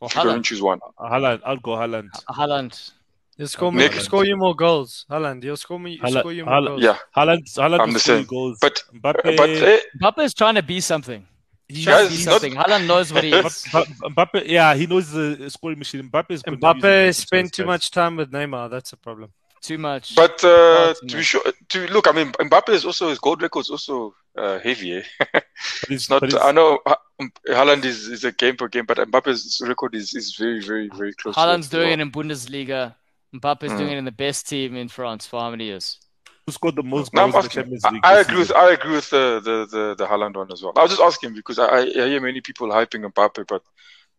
[0.00, 0.44] Well, If you can Haaland.
[0.44, 0.78] choose one.
[0.98, 2.10] Uh, Haaland, I'll go Haaland.
[2.30, 2.92] Haaland.
[3.36, 5.04] He'll score, Nick- more, score you more goals.
[5.10, 6.82] Haaland, he'll score, me, Haaland- score you more Haaland- goals.
[6.82, 8.24] Yeah, Haaland, Haaland I'm will the score same.
[8.26, 8.58] goals.
[8.60, 11.26] but Mbappe, but eh, Mbappe is trying to be something.
[11.68, 12.54] He's- Trying to Guys, be not- something.
[12.54, 13.64] Haaland knows what he is.
[13.72, 16.08] Mbappe, Mbappe, yeah, he knows the scoring machine.
[16.10, 18.70] Mbappe is Mbappe spent too much time with Neymar.
[18.70, 19.32] That's a problem.
[19.62, 20.14] Too much.
[20.14, 23.18] but uh, Oh, it's to be sure, to look, I mean, Mbappe is also his
[23.18, 24.98] gold record is also uh, heavy.
[24.98, 25.40] Eh?
[25.90, 26.22] It's not.
[26.42, 27.00] I know Ha-
[27.48, 31.14] Haaland is, is a game per game, but Mbappe's record is, is very, very, very
[31.14, 31.34] close.
[31.34, 31.98] to Haaland's doing well.
[31.98, 32.94] it in Bundesliga.
[33.34, 33.78] Mbappe's Mm.
[33.78, 35.98] doing it in the best team in France for how many years?
[36.46, 37.54] Who scored the most No, I'm goals in the.
[37.54, 38.00] Champions League?
[38.04, 38.52] I this agree with?
[38.52, 40.72] I agree with the the the, the Haaland one as well.
[40.76, 43.62] I was just asking because I, I hear many people hyping Mbappe, but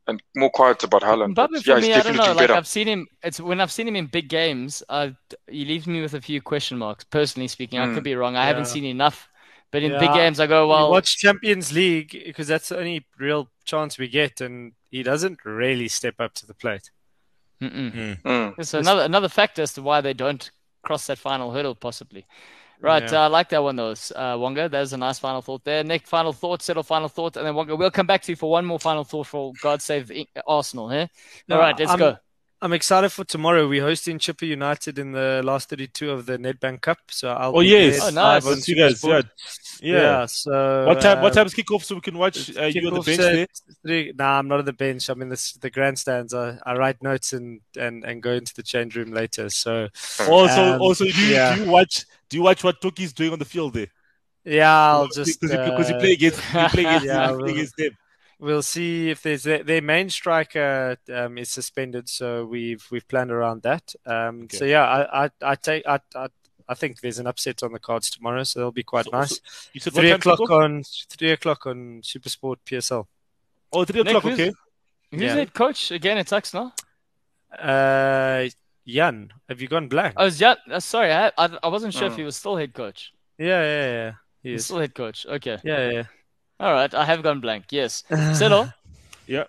[0.08, 1.36] and more quiet about Haaland.
[1.36, 2.34] but Mbappe for yeah, he's me, I don't know.
[2.34, 2.54] Like better.
[2.56, 3.08] I've seen him.
[3.24, 4.84] It's when I've seen him in big games.
[4.90, 5.16] I
[5.48, 7.06] he leaves me with a few question marks.
[7.06, 7.94] Personally speaking, I Mm.
[7.94, 8.36] could be wrong.
[8.36, 9.30] I haven't seen enough.
[9.72, 10.00] But in Yeah.
[10.00, 10.92] big games, I go we well.
[10.92, 15.88] watch Champions League because that's the only real chance we get, and he doesn't really
[15.88, 16.92] step up to the plate.
[17.62, 18.22] Mm-mm.
[18.22, 18.60] Mm.
[18.60, 20.52] It's another another factor as to why they don't
[20.88, 22.26] cross that final hurdle, possibly.
[22.80, 23.22] Right, Yeah.
[23.22, 24.70] uh, I like that one, though, uh, Wonga.
[24.70, 25.84] There's a nice final thought there.
[25.84, 28.50] Nick, final thought, settle final thought, and then Wonga, we'll come back to you for
[28.52, 30.88] one more final thought for God save the- Arsenal.
[30.90, 31.10] Here,
[31.48, 32.18] No, all right, let's I'm- go.
[32.60, 33.68] I'm excited for tomorrow.
[33.68, 37.56] We're hosting Chippa United in the last 32 of the Nedbank Cup, so I'll.
[37.56, 38.44] Oh be yes, there Oh, nice.
[38.44, 39.04] live on Let's guys.
[39.04, 39.22] Yeah,
[39.82, 40.02] yeah.
[40.02, 40.26] Yeah.
[40.26, 41.22] So What time?
[41.22, 43.48] What uh, time's kickoff so we can watch uh, you on the bench there?
[43.86, 45.08] Three, nah, I'm not on the bench.
[45.10, 46.34] I'm in the the grandstands.
[46.34, 49.50] I, I write notes and, and, and go into the change room later.
[49.50, 49.90] So
[50.28, 51.56] Also, Um, also, do you, yeah.
[51.56, 52.06] do you watch?
[52.30, 53.88] Do you watch what Toki's doing on the field there?
[54.46, 57.38] yeah, I'll just because you, because you uh, play against you play against, Yeah, you
[57.38, 57.92] play well- against them.
[58.40, 63.32] We'll see if there's their, their main striker um, is suspended, so we've we've planned
[63.32, 63.96] around that.
[64.06, 64.58] Um, Okay.
[64.58, 66.28] So yeah, I I, I take I, I
[66.70, 69.40] I think there's an upset on the cards tomorrow, so that'll be quite So- nice.
[69.74, 70.64] You said Three o'clock kickoff?
[70.64, 73.08] on three o'clock on Supersport PSL.
[73.74, 74.24] Oh, three Nick, o'clock.
[74.24, 74.54] who's- Okay.
[75.12, 75.34] Who's Yeah.
[75.36, 76.18] head coach again?
[76.20, 76.72] It sucks, no?
[77.58, 78.50] Uh,
[78.86, 80.14] Jan, have you gone black?
[80.18, 80.56] I was yeah.
[80.70, 82.18] Uh, sorry, I, I I wasn't sure if Mm.
[82.18, 83.14] he was still head coach.
[83.38, 84.12] Yeah, yeah, yeah.
[84.44, 84.66] He He's is.
[84.66, 85.26] still head coach.
[85.26, 86.04] Okay, Yeah, yeah.
[86.60, 86.94] All right.
[86.94, 87.66] I have gone blank.
[87.72, 88.04] Yes,
[88.34, 88.72] settle.
[89.26, 89.46] Yeah.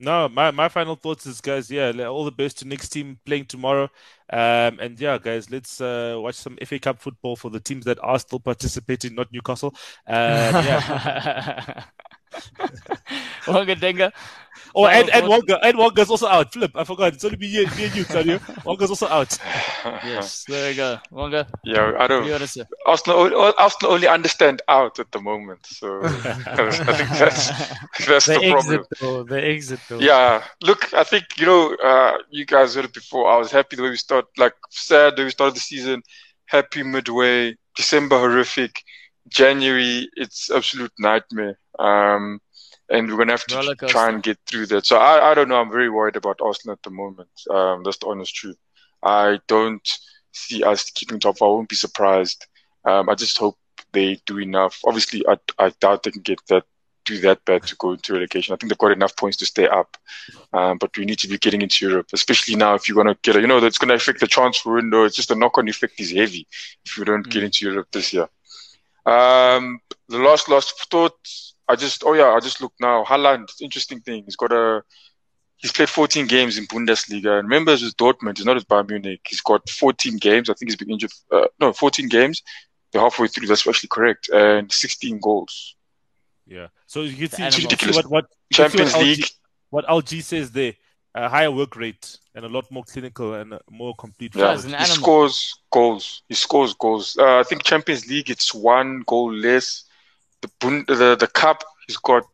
[0.00, 3.46] No, my, my final thoughts is, guys, yeah, all the best to Nick's team playing
[3.46, 3.90] tomorrow.
[4.30, 7.98] Um, and yeah, guys, let's uh, watch some FA Cup football for the teams that
[8.00, 9.74] are still participating, not Newcastle.
[10.06, 11.82] Um, yeah.
[13.46, 14.12] Wonga Denga.
[14.74, 16.52] Oh, and, and Final Wonga, and Wonga's also out.
[16.52, 17.14] Flip, I forgot.
[17.14, 18.38] It's only me, and- me and you, Claudio.
[18.64, 19.36] Wonga's also out.
[20.04, 20.98] Yes, there we go.
[21.10, 22.24] Wonga, Yeah, I do don't.
[22.26, 22.64] you want to say?
[22.84, 27.48] Arsenal, only- Arsenal only understand out at the moment, so I think that's
[28.06, 28.84] that's the the problem.
[28.90, 29.28] exit.
[29.28, 30.02] The exit door.
[30.02, 33.30] Yeah, look, I think you know, uh, you guys heard it before.
[33.30, 36.02] I was happy the way we start, like sad the way we started the season.
[36.46, 38.82] Happy midway, December horrific,
[39.28, 41.58] January it's absolute nightmare.
[41.78, 42.40] Um,
[42.90, 44.86] and we're gonna have to try and get through that.
[44.86, 45.60] So I, I don't know.
[45.60, 47.30] I'm very worried about Arsenal at the moment.
[47.50, 48.56] Um, that's the honest truth.
[49.02, 49.86] I don't
[50.32, 51.42] see us keeping top.
[51.42, 52.46] I won't be surprised.
[52.84, 53.56] Um, I just hope
[53.92, 54.80] they do enough.
[54.84, 56.64] Obviously, I, I doubt they can get that
[57.04, 58.52] do that bad to go into relegation.
[58.52, 59.96] I think they've got enough points to stay up.
[60.52, 63.18] Um, but we need to be getting into Europe, especially now if you're going to
[63.22, 65.04] get you know, that's going to affect the transfer window.
[65.04, 66.46] It's just the knock on effect is heavy
[66.84, 67.46] if you don't get Mm.
[67.46, 68.28] into Europe this year.
[69.08, 71.16] Um, the last, last thought,
[71.68, 73.04] I just, oh yeah, I just look now.
[73.04, 74.24] Haaland, interesting thing.
[74.24, 74.82] He's got a,
[75.56, 77.38] he's played 14 games in Bundesliga.
[77.38, 78.36] And remember, it's with Dortmund.
[78.36, 79.20] He's not at Bayern Munich.
[79.26, 80.50] He's got 14 games.
[80.50, 81.12] I think he's been injured.
[81.30, 82.42] Uh, no, 14 games.
[82.92, 83.46] They're halfway through.
[83.46, 84.28] That's actually correct.
[84.30, 85.76] And 16 goals.
[86.46, 86.68] Yeah.
[86.86, 89.26] So you can see, you can see what, what, you see Champions what LG, League.
[89.70, 90.74] what LG says there.
[91.18, 94.36] A higher work rate and a lot more clinical and more complete.
[94.36, 96.22] Yeah, As an he scores goals.
[96.28, 97.16] He scores goals.
[97.18, 99.84] Uh, I think Champions League, it's one goal less.
[100.42, 100.48] The
[100.86, 102.24] the the cup, he's got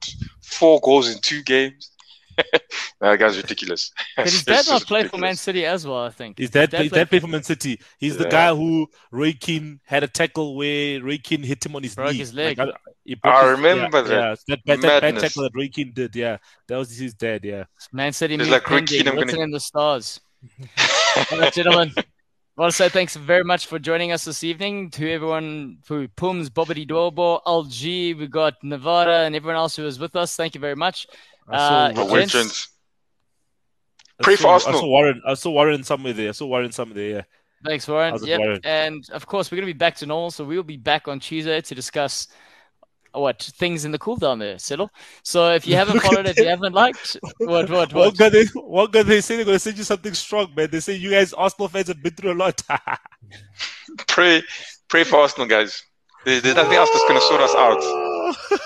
[0.42, 1.92] four goals in two games.
[3.00, 3.90] that guy's ridiculous.
[4.16, 5.36] Did his It's dad just not play for Man.
[5.36, 6.04] City as well?
[6.04, 6.40] I think.
[6.40, 7.80] Is that Dad play, played play for Man City?
[7.98, 11.82] He's the guy who Roy Keane had a tackle where Roy Keane hit him on
[11.82, 12.18] his Broke knee.
[12.18, 12.58] his leg.
[12.58, 12.76] I, broke
[13.24, 14.38] I his- remember yeah, that.
[14.46, 16.14] Yeah, that, bad, that bad tackle that Roy Keane did.
[16.16, 17.44] Yeah, that was his dad.
[17.44, 17.64] Yeah.
[17.92, 20.20] Man City It's means like Roy pending, Keane, I'm gonna- in the stars.
[21.32, 21.92] All right, gentlemen.
[22.56, 24.88] I want to say thanks very much for joining us this evening.
[24.92, 29.98] To everyone who Pums, Bobbity Dorbo, LG, we got Nevada, and everyone else who was
[29.98, 30.36] with us.
[30.36, 31.08] Thank you very much.
[31.48, 32.32] I Uh, saw, Gents.
[32.32, 32.68] gents.
[34.22, 35.22] Pray for saw- I saw Warren.
[35.26, 36.28] I saw Warren somewhere there.
[36.28, 37.10] I saw Warren somewhere there.
[37.10, 37.22] Yeah.
[37.64, 38.12] Thanks, Warren.
[38.12, 38.38] How's Yep.
[38.40, 38.60] Warren?
[38.64, 40.30] And of course, we're going to be back to normal.
[40.30, 42.28] So we'll be back on Tuesday to discuss
[43.12, 44.90] what things in the cool down there, Settle.
[45.22, 48.16] So if you haven't Look at followed it, you haven't liked, what, what, One what?
[48.16, 50.68] guy, they, one guy, they say they're gonna send you something strong, man.
[50.70, 52.60] They say you guys Arsenal fans have been through a lot.
[54.08, 54.42] Pray,
[54.88, 55.82] pray for Arsenal, guys.
[56.24, 57.80] There's, there's nothing else that's going to sort us out.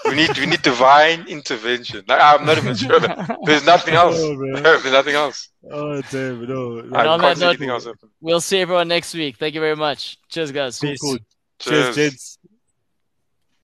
[0.06, 2.04] We need we need divine intervention.
[2.08, 2.98] Like, I'm not even sure.
[3.00, 4.16] That, there's nothing else.
[4.18, 5.48] Oh, there's nothing else.
[5.70, 6.80] Oh damn, no.
[6.80, 6.96] no.
[6.96, 8.08] I on can't that see note- anything else happen.
[8.20, 9.36] We'll see everyone next week.
[9.36, 10.18] Thank you very much.
[10.28, 10.78] Cheers, guys.
[10.78, 11.00] Cool, Peace.
[11.00, 11.18] cool.
[11.58, 12.10] Cheers, Cheers.
[12.10, 12.37] gents.